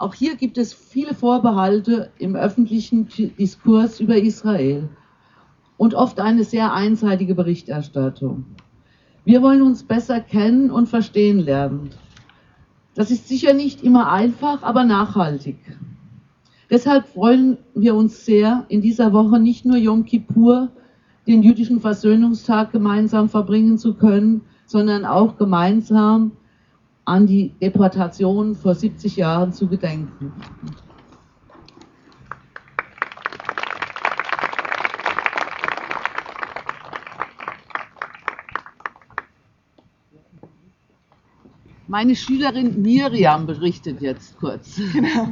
Auch 0.00 0.14
hier 0.14 0.36
gibt 0.36 0.56
es 0.56 0.72
viele 0.72 1.12
Vorbehalte 1.12 2.10
im 2.16 2.34
öffentlichen 2.34 3.06
Diskurs 3.38 4.00
über 4.00 4.16
Israel 4.16 4.88
und 5.76 5.92
oft 5.92 6.20
eine 6.20 6.44
sehr 6.44 6.72
einseitige 6.72 7.34
Berichterstattung. 7.34 8.46
Wir 9.26 9.42
wollen 9.42 9.60
uns 9.60 9.82
besser 9.82 10.20
kennen 10.20 10.70
und 10.70 10.88
verstehen 10.88 11.38
lernen. 11.38 11.90
Das 12.94 13.10
ist 13.10 13.28
sicher 13.28 13.52
nicht 13.52 13.84
immer 13.84 14.10
einfach, 14.10 14.62
aber 14.62 14.84
nachhaltig. 14.84 15.58
Deshalb 16.70 17.06
freuen 17.06 17.58
wir 17.74 17.94
uns 17.94 18.24
sehr, 18.24 18.64
in 18.70 18.80
dieser 18.80 19.12
Woche 19.12 19.38
nicht 19.38 19.66
nur 19.66 19.76
Yom 19.76 20.06
Kippur, 20.06 20.70
den 21.26 21.42
jüdischen 21.42 21.78
Versöhnungstag, 21.78 22.72
gemeinsam 22.72 23.28
verbringen 23.28 23.76
zu 23.76 23.92
können, 23.92 24.40
sondern 24.64 25.04
auch 25.04 25.36
gemeinsam 25.36 26.32
an 27.10 27.26
die 27.26 27.48
Deportation 27.60 28.54
vor 28.54 28.76
70 28.76 29.16
Jahren 29.16 29.52
zu 29.52 29.66
gedenken. 29.66 30.32
Meine 41.88 42.14
Schülerin 42.14 42.80
Miriam 42.80 43.44
berichtet 43.44 44.00
jetzt 44.00 44.38
kurz. 44.38 44.80
Genau. 44.92 45.30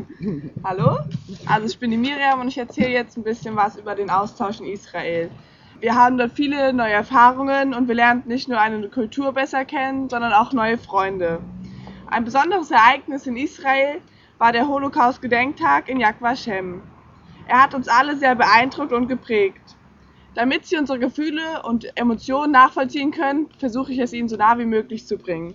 Hallo, 0.65 0.99
also 1.47 1.67
ich 1.69 1.79
bin 1.79 1.93
die 1.93 1.97
Miriam 1.97 2.41
und 2.41 2.49
ich 2.49 2.59
erzähle 2.59 2.91
jetzt 2.91 3.17
ein 3.17 3.23
bisschen 3.23 3.55
was 3.55 3.77
über 3.77 3.95
den 3.95 4.11
Austausch 4.11 4.59
in 4.59 4.67
Israel. 4.67 5.31
Wir 5.79 5.95
haben 5.95 6.19
dort 6.19 6.33
viele 6.33 6.73
neue 6.73 6.91
Erfahrungen 6.91 7.73
und 7.73 7.87
wir 7.87 7.95
lernen 7.95 8.25
nicht 8.27 8.49
nur 8.49 8.61
eine 8.61 8.89
Kultur 8.89 9.33
besser 9.33 9.65
kennen, 9.65 10.09
sondern 10.09 10.33
auch 10.33 10.53
neue 10.53 10.77
Freunde. 10.77 11.39
Ein 12.11 12.25
besonderes 12.25 12.71
Ereignis 12.71 13.27
in 13.27 13.37
Israel 13.37 14.01
war 14.39 14.53
der 14.53 14.67
Holocaust-Gedenktag 14.67 15.91
in 15.91 16.01
Yad 16.01 16.23
Vashem. 16.23 16.81
Er 17.47 17.63
hat 17.63 17.75
uns 17.75 17.87
alle 17.87 18.17
sehr 18.17 18.35
beeindruckt 18.35 18.93
und 18.93 19.09
geprägt. 19.09 19.77
Damit 20.35 20.65
Sie 20.65 20.79
unsere 20.79 20.99
Gefühle 20.99 21.63
und 21.65 21.87
Emotionen 21.99 22.53
nachvollziehen 22.53 23.11
können, 23.11 23.51
versuche 23.59 23.93
ich 23.93 23.99
es 23.99 24.15
Ihnen 24.15 24.29
so 24.29 24.37
nah 24.37 24.59
wie 24.59 24.65
möglich 24.65 25.07
zu 25.07 25.19
bringen. 25.19 25.55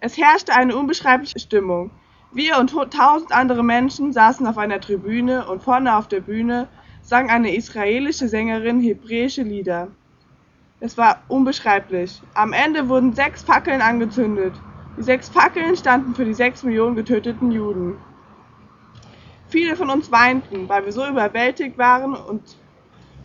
Es 0.00 0.16
herrschte 0.16 0.54
eine 0.54 0.74
unbeschreibliche 0.74 1.38
Stimmung. 1.38 1.90
Wir 2.32 2.56
und 2.58 2.70
tausend 2.70 3.32
andere 3.32 3.62
Menschen 3.62 4.14
saßen 4.14 4.46
auf 4.46 4.56
einer 4.56 4.80
Tribüne 4.80 5.46
und 5.48 5.62
vorne 5.62 5.96
auf 5.96 6.08
der 6.08 6.20
Bühne 6.20 6.66
sang 7.02 7.28
eine 7.28 7.54
israelische 7.54 8.28
Sängerin 8.28 8.80
hebräische 8.80 9.42
Lieder. 9.42 9.88
Es 10.80 10.96
war 10.96 11.22
unbeschreiblich. 11.28 12.22
Am 12.32 12.54
Ende 12.54 12.88
wurden 12.88 13.12
sechs 13.12 13.42
Fackeln 13.42 13.82
angezündet. 13.82 14.54
Die 14.98 15.04
sechs 15.04 15.28
Fackeln 15.28 15.76
standen 15.76 16.16
für 16.16 16.24
die 16.24 16.34
sechs 16.34 16.64
Millionen 16.64 16.96
getöteten 16.96 17.52
Juden. 17.52 17.98
Viele 19.46 19.76
von 19.76 19.90
uns 19.90 20.10
weinten, 20.10 20.68
weil 20.68 20.84
wir 20.84 20.92
so 20.92 21.06
überwältigt 21.06 21.78
waren 21.78 22.14
und 22.14 22.42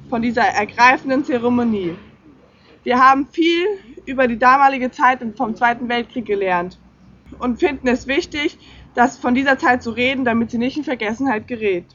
von 0.07 0.21
dieser 0.21 0.43
ergreifenden 0.43 1.25
Zeremonie. 1.25 1.95
Wir 2.83 3.03
haben 3.03 3.27
viel 3.27 3.65
über 4.05 4.27
die 4.27 4.37
damalige 4.37 4.91
Zeit 4.91 5.19
vom 5.35 5.55
Zweiten 5.55 5.89
Weltkrieg 5.89 6.27
gelernt 6.27 6.77
und 7.39 7.59
finden 7.59 7.87
es 7.87 8.05
wichtig, 8.05 8.59
dass 8.93 9.17
von 9.17 9.33
dieser 9.33 9.57
Zeit 9.57 9.81
zu 9.81 9.89
reden, 9.89 10.25
damit 10.25 10.51
sie 10.51 10.59
nicht 10.59 10.77
in 10.77 10.83
Vergessenheit 10.83 11.47
gerät. 11.47 11.85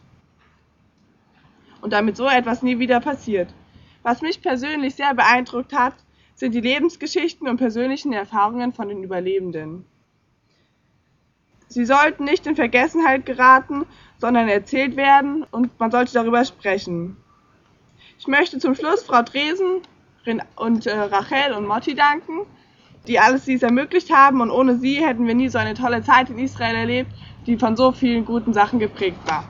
Und 1.83 1.93
damit 1.93 2.17
so 2.17 2.27
etwas 2.27 2.65
nie 2.65 2.81
wieder 2.81 2.99
passiert. 2.99 3.55
Was 4.03 4.23
mich 4.23 4.43
persönlich 4.43 4.97
sehr 4.97 5.15
beeindruckt 5.15 5.73
hat, 5.73 5.95
sind 6.39 6.55
die 6.55 6.61
Lebensgeschichten 6.61 7.49
und 7.49 7.57
persönlichen 7.57 8.13
Erfahrungen 8.13 8.73
von 8.73 8.89
den 8.89 9.03
Überlebenden. 9.03 9.85
Sie 11.67 11.85
sollten 11.85 12.25
nicht 12.25 12.47
in 12.47 12.55
Vergessenheit 12.55 13.27
geraten, 13.27 13.85
sondern 14.19 14.49
erzählt 14.49 14.97
werden 14.97 15.45
und 15.51 15.79
man 15.81 15.91
sollte 15.91 16.15
darüber 16.15 16.45
sprechen. 16.45 17.17
Ich 18.19 18.29
möchte 18.29 18.59
zum 18.59 18.75
Schluss 18.77 19.03
Frau 19.03 19.23
Dresen 19.23 19.83
und 20.57 20.87
äh, 20.87 20.95
Rachel 20.97 21.55
und 21.55 21.67
Motti 21.67 21.95
danken, 21.95 22.47
die 23.07 23.19
alles 23.19 23.45
dies 23.45 23.63
ermöglicht 23.63 24.11
haben. 24.13 24.41
Und 24.41 24.51
ohne 24.51 24.79
sie 24.79 25.05
hätten 25.05 25.27
wir 25.27 25.35
nie 25.35 25.49
so 25.49 25.59
eine 25.59 25.75
tolle 25.75 26.03
Zeit 26.03 26.31
in 26.31 26.39
Israel 26.39 26.77
erlebt, 26.77 27.11
die 27.47 27.57
von 27.57 27.77
so 27.77 27.93
vielen 27.93 28.25
guten 28.25 28.53
Sachen 28.53 28.79
geprägt 28.79 29.19
war. 29.27 29.45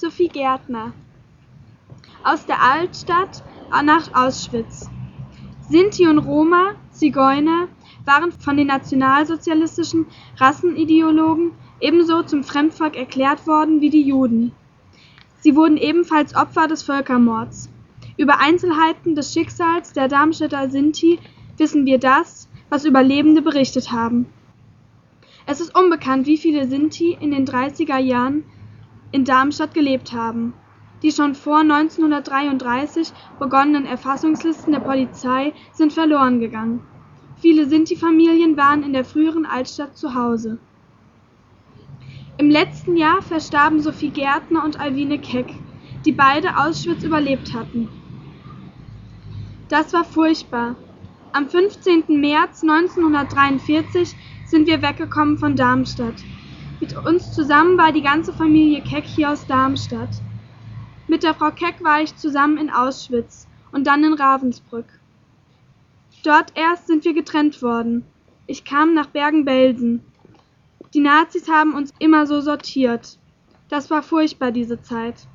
Sophie 0.00 0.28
Gärtner. 0.28 0.94
Aus 2.24 2.46
der 2.46 2.62
Altstadt 2.62 3.42
nach 3.84 4.14
Auschwitz. 4.14 4.88
Sinti 5.68 6.06
und 6.06 6.20
Roma, 6.20 6.74
Zigeuner, 6.90 7.68
waren 8.06 8.32
von 8.32 8.56
den 8.56 8.68
nationalsozialistischen 8.68 10.06
Rassenideologen 10.38 11.52
ebenso 11.80 12.22
zum 12.22 12.44
Fremdvolk 12.44 12.96
erklärt 12.96 13.46
worden 13.46 13.82
wie 13.82 13.90
die 13.90 14.00
Juden. 14.00 14.52
Sie 15.40 15.54
wurden 15.54 15.76
ebenfalls 15.76 16.34
Opfer 16.34 16.66
des 16.66 16.82
Völkermords. 16.82 17.68
Über 18.16 18.40
Einzelheiten 18.40 19.14
des 19.14 19.34
Schicksals 19.34 19.92
der 19.92 20.08
Darmstädter 20.08 20.70
Sinti 20.70 21.18
wissen 21.58 21.84
wir 21.84 21.98
das, 21.98 22.48
was 22.70 22.86
Überlebende 22.86 23.42
berichtet 23.42 23.92
haben. 23.92 24.24
Es 25.44 25.60
ist 25.60 25.78
unbekannt, 25.78 26.26
wie 26.26 26.38
viele 26.38 26.66
Sinti 26.66 27.18
in 27.20 27.32
den 27.32 27.46
30er 27.46 27.98
Jahren 27.98 28.44
in 29.12 29.24
Darmstadt 29.24 29.74
gelebt 29.74 30.12
haben. 30.12 30.54
Die 31.02 31.12
schon 31.12 31.34
vor 31.34 31.60
1933 31.60 33.12
begonnenen 33.38 33.86
Erfassungslisten 33.86 34.72
der 34.72 34.80
Polizei 34.80 35.52
sind 35.72 35.92
verloren 35.92 36.40
gegangen. 36.40 36.80
Viele 37.40 37.66
Sinti-Familien 37.66 38.56
waren 38.56 38.82
in 38.82 38.92
der 38.92 39.04
früheren 39.04 39.46
Altstadt 39.46 39.96
zu 39.96 40.14
Hause. 40.14 40.58
Im 42.36 42.50
letzten 42.50 42.96
Jahr 42.96 43.22
verstarben 43.22 43.80
Sophie 43.80 44.10
Gärtner 44.10 44.64
und 44.64 44.78
Alwine 44.78 45.18
Keck, 45.18 45.52
die 46.04 46.12
beide 46.12 46.56
Auschwitz 46.58 47.02
überlebt 47.02 47.54
hatten. 47.54 47.88
Das 49.68 49.92
war 49.92 50.04
furchtbar. 50.04 50.76
Am 51.32 51.48
15. 51.48 52.20
März 52.20 52.62
1943 52.62 54.16
sind 54.44 54.66
wir 54.66 54.82
weggekommen 54.82 55.38
von 55.38 55.54
Darmstadt. 55.54 56.24
Mit 56.80 56.96
uns 56.96 57.32
zusammen 57.32 57.76
war 57.76 57.92
die 57.92 58.00
ganze 58.00 58.32
Familie 58.32 58.82
Keck 58.82 59.04
hier 59.04 59.30
aus 59.30 59.46
Darmstadt. 59.46 60.08
Mit 61.08 61.22
der 61.22 61.34
Frau 61.34 61.50
Keck 61.50 61.84
war 61.84 62.00
ich 62.00 62.16
zusammen 62.16 62.56
in 62.56 62.70
Auschwitz 62.70 63.46
und 63.70 63.86
dann 63.86 64.02
in 64.02 64.14
Ravensbrück. 64.14 64.86
Dort 66.24 66.56
erst 66.56 66.86
sind 66.86 67.04
wir 67.04 67.12
getrennt 67.12 67.60
worden. 67.60 68.06
Ich 68.46 68.64
kam 68.64 68.94
nach 68.94 69.06
Bergen-Belsen. 69.06 70.02
Die 70.94 71.00
Nazis 71.00 71.50
haben 71.50 71.74
uns 71.74 71.92
immer 71.98 72.26
so 72.26 72.40
sortiert. 72.40 73.18
Das 73.68 73.90
war 73.90 74.02
furchtbar, 74.02 74.50
diese 74.50 74.80
Zeit. 74.80 75.26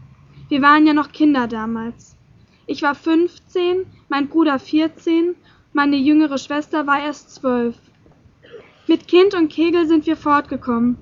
Wir 0.49 0.63
waren 0.63 0.87
ja 0.87 0.93
noch 0.93 1.11
Kinder 1.11 1.47
damals. 1.47 2.17
Ich 2.65 2.81
war 2.81 2.95
15, 2.95 3.85
mein 4.09 4.29
Bruder 4.29 4.57
14, 4.57 5.35
meine 5.73 5.95
jüngere 5.95 6.39
Schwester 6.39 6.87
war 6.87 7.03
erst 7.03 7.35
12. 7.35 7.77
Mit 8.87 9.07
Kind 9.07 9.35
und 9.35 9.49
Kegel 9.49 9.87
sind 9.87 10.07
wir 10.07 10.17
fortgekommen. 10.17 10.97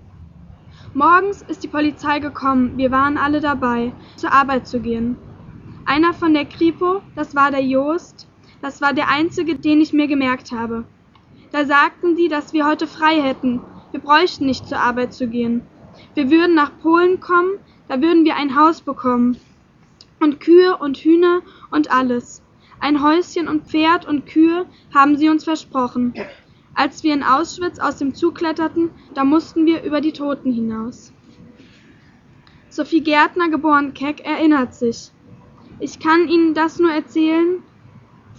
Morgens 0.96 1.42
ist 1.42 1.64
die 1.64 1.68
Polizei 1.68 2.20
gekommen, 2.20 2.78
wir 2.78 2.92
waren 2.92 3.18
alle 3.18 3.42
dabei, 3.42 3.94
zur 4.16 4.32
Arbeit 4.32 4.68
zu 4.68 4.80
gehen. 4.80 5.18
Einer 5.86 6.14
von 6.14 6.36
der 6.36 6.46
Kripo, 6.46 7.02
das 7.16 7.34
war 7.36 7.50
der 7.50 7.64
Joost, 7.64 8.28
das 8.62 8.80
war 8.80 8.94
der 8.94 9.10
einzige, 9.10 9.56
den 9.56 9.82
ich 9.82 9.92
mir 9.92 10.08
gemerkt 10.08 10.52
habe. 10.52 10.86
Da 11.52 11.66
sagten 11.66 12.16
sie, 12.16 12.28
dass 12.28 12.54
wir 12.54 12.68
heute 12.68 12.86
frei 12.86 13.20
hätten, 13.20 13.60
wir 13.92 14.02
bräuchten 14.02 14.46
nicht 14.46 14.68
zur 14.68 14.80
Arbeit 14.80 15.16
zu 15.16 15.28
gehen. 15.28 15.64
Wir 16.14 16.30
würden 16.30 16.54
nach 16.54 16.78
Polen 16.80 17.20
kommen, 17.20 17.58
da 17.88 18.00
würden 18.00 18.24
wir 18.24 18.36
ein 18.36 18.56
Haus 18.56 18.82
bekommen. 18.82 19.38
Und 20.20 20.40
Kühe 20.40 20.78
und 20.78 20.98
Hühner 20.98 21.42
und 21.72 21.92
alles. 21.92 22.44
Ein 22.80 23.02
Häuschen 23.02 23.48
und 23.48 23.66
Pferd 23.66 24.08
und 24.08 24.28
Kühe 24.28 24.68
haben 24.94 25.18
sie 25.18 25.30
uns 25.30 25.44
versprochen. 25.44 26.14
Als 26.76 27.04
wir 27.04 27.14
in 27.14 27.24
Auschwitz 27.24 27.80
aus 27.80 27.98
dem 27.98 28.16
Zug 28.16 28.36
kletterten, 28.36 28.90
da 29.14 29.24
mussten 29.24 29.66
wir 29.66 29.84
über 29.84 30.02
die 30.02 30.12
Toten 30.12 30.52
hinaus. 30.52 31.14
Sophie 32.70 33.02
Gärtner, 33.02 33.50
geboren 33.50 33.94
Keck, 33.94 34.26
erinnert 34.26 34.74
sich. 34.74 35.12
Ich 35.80 36.00
kann 36.00 36.28
Ihnen 36.28 36.56
das 36.56 36.80
nur 36.80 36.92
erzählen, 36.92 37.62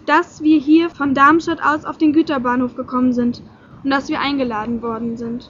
dass 0.07 0.43
wir 0.43 0.59
hier 0.59 0.91
von 0.91 1.15
Darmstadt 1.15 1.63
aus 1.63 1.85
auf 1.85 1.99
den 1.99 2.13
Güterbahnhof 2.13 2.75
gekommen 2.75 3.13
sind 3.13 3.43
und 3.85 3.91
dass 3.91 4.09
wir 4.09 4.21
eingeladen 4.21 4.83
worden 4.83 5.17
sind. 5.17 5.49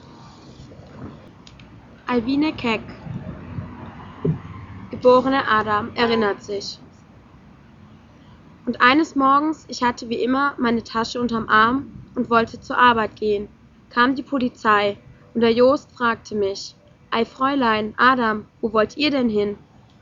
Alwine 2.05 2.53
Keck, 2.53 2.81
geborene 4.91 5.47
Adam, 5.47 5.89
erinnert 5.95 6.43
sich. 6.43 6.79
Und 8.67 8.81
eines 8.81 9.15
Morgens, 9.15 9.65
ich 9.69 9.81
hatte 9.81 10.09
wie 10.09 10.23
immer 10.23 10.53
meine 10.57 10.83
Tasche 10.83 11.19
unterm 11.19 11.49
Arm 11.49 12.04
und 12.15 12.29
wollte 12.29 12.59
zur 12.59 12.77
Arbeit 12.77 13.15
gehen, 13.15 13.47
kam 13.89 14.15
die 14.15 14.23
Polizei 14.23 14.97
und 15.33 15.41
der 15.41 15.51
Joost 15.51 15.91
fragte 15.91 16.35
mich, 16.35 16.75
Ei 17.11 17.25
Fräulein, 17.25 17.93
Adam, 17.97 18.45
wo 18.61 18.73
wollt 18.73 18.97
ihr 18.97 19.11
denn 19.11 19.29
hin? 19.29 19.57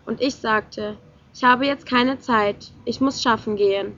Und 0.05 0.21
ich 0.21 0.35
sagte, 0.35 0.97
ich 1.33 1.43
habe 1.43 1.65
jetzt 1.65 1.85
keine 1.85 2.19
Zeit, 2.19 2.71
ich 2.85 3.01
muss 3.01 3.21
schaffen 3.21 3.55
gehen. 3.55 3.93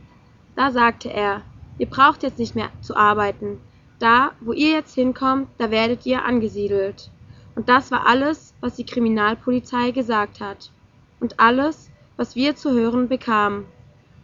Da 0.56 0.72
sagte 0.72 1.10
er, 1.10 1.42
ihr 1.78 1.90
braucht 1.90 2.24
jetzt 2.24 2.40
nicht 2.40 2.56
mehr 2.56 2.70
zu 2.82 2.96
arbeiten. 2.96 3.60
Da, 4.00 4.32
wo 4.42 4.54
ihr 4.54 4.72
jetzt 4.72 4.96
hinkommt, 4.96 5.48
da 5.58 5.72
werdet 5.72 6.06
ihr 6.06 6.26
angesiedelt. 6.26 7.10
Und 7.56 7.70
das 7.70 7.92
war 7.92 8.06
alles, 8.06 8.54
was 8.60 8.76
die 8.76 8.86
Kriminalpolizei 8.86 9.92
gesagt 9.92 10.42
hat. 10.42 10.72
Und 11.20 11.40
alles, 11.40 11.90
was 12.18 12.36
wir 12.36 12.56
zu 12.56 12.72
hören 12.72 13.08
bekamen. 13.08 13.66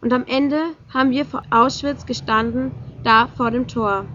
Und 0.00 0.12
am 0.12 0.24
Ende 0.26 0.60
haben 0.92 1.10
wir 1.10 1.24
vor 1.24 1.42
Auschwitz 1.50 2.04
gestanden 2.04 2.72
da 3.04 3.26
vor 3.26 3.50
dem 3.50 3.66
Tor. 3.66 4.06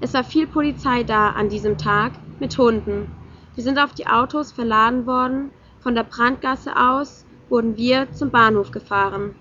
Es 0.00 0.14
war 0.14 0.24
viel 0.24 0.46
Polizei 0.46 1.02
da 1.02 1.30
an 1.30 1.48
diesem 1.48 1.76
Tag 1.76 2.12
mit 2.38 2.56
Hunden. 2.56 3.08
Wir 3.54 3.64
sind 3.64 3.78
auf 3.78 3.92
die 3.92 4.06
Autos 4.06 4.52
verladen 4.52 5.06
worden. 5.06 5.50
Von 5.80 5.94
der 5.94 6.04
Brandgasse 6.04 6.76
aus 6.76 7.26
wurden 7.48 7.76
wir 7.76 8.10
zum 8.12 8.30
Bahnhof 8.30 8.70
gefahren. 8.70 9.34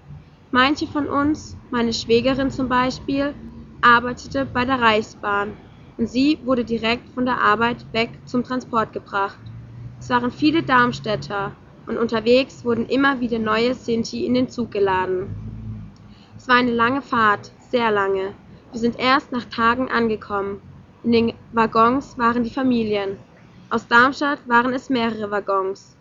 Manche 0.52 0.88
von 0.88 1.08
uns, 1.08 1.56
meine 1.70 1.94
Schwägerin 1.94 2.50
zum 2.50 2.68
Beispiel, 2.70 3.34
arbeitete 3.82 4.46
bei 4.46 4.66
der 4.66 4.82
Reichsbahn 4.82 5.54
und 5.98 6.10
sie 6.10 6.40
wurde 6.44 6.66
direkt 6.66 7.08
von 7.10 7.26
der 7.26 7.40
Arbeit 7.40 7.86
weg 7.94 8.10
zum 8.26 8.44
Transport 8.44 8.94
gebracht. 8.94 9.40
Es 10.00 10.10
waren 10.10 10.32
viele 10.32 10.64
Darmstädter 10.64 11.52
und 11.86 11.98
unterwegs 11.98 12.66
wurden 12.66 12.86
immer 12.88 13.20
wieder 13.20 13.40
neue 13.40 13.74
Sinti 13.76 14.26
in 14.26 14.34
den 14.34 14.50
Zug 14.50 14.72
geladen. 14.72 15.28
Es 16.36 16.48
war 16.48 16.56
eine 16.56 16.72
lange 16.72 17.02
Fahrt, 17.02 17.52
sehr 17.70 17.92
lange. 17.92 18.34
Wir 18.72 18.80
sind 18.80 19.00
erst 19.00 19.32
nach 19.32 19.46
Tagen 19.46 19.90
angekommen. 19.90 20.62
In 21.04 21.12
den 21.12 21.34
Waggons 21.54 22.18
waren 22.18 22.44
die 22.44 22.50
Familien. 22.50 23.18
Aus 23.70 23.88
Darmstadt 23.88 24.40
waren 24.48 24.74
es 24.74 24.90
mehrere 24.90 25.32
Waggons, 25.32 25.96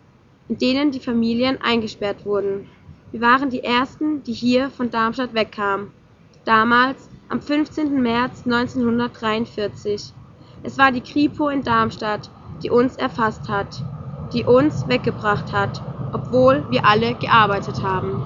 in 0.47 0.57
denen 0.57 0.91
die 0.91 0.99
Familien 0.99 1.61
eingesperrt 1.61 2.25
wurden. 2.25 2.67
Wir 3.11 3.21
waren 3.21 3.49
die 3.49 3.63
Ersten, 3.63 4.23
die 4.23 4.33
hier 4.33 4.69
von 4.69 4.89
Darmstadt 4.89 5.33
wegkamen. 5.33 5.91
Damals, 6.45 7.09
am 7.29 7.41
15. 7.41 8.01
März 8.01 8.43
1943. 8.45 10.13
Es 10.63 10.77
war 10.77 10.91
die 10.91 11.01
Kripo 11.01 11.49
in 11.49 11.63
Darmstadt, 11.63 12.29
die 12.63 12.69
uns 12.69 12.95
erfasst 12.97 13.47
hat, 13.47 13.83
die 14.33 14.43
uns 14.43 14.87
weggebracht 14.87 15.53
hat, 15.53 15.81
obwohl 16.11 16.65
wir 16.69 16.85
alle 16.85 17.13
gearbeitet 17.15 17.81
haben. 17.83 18.23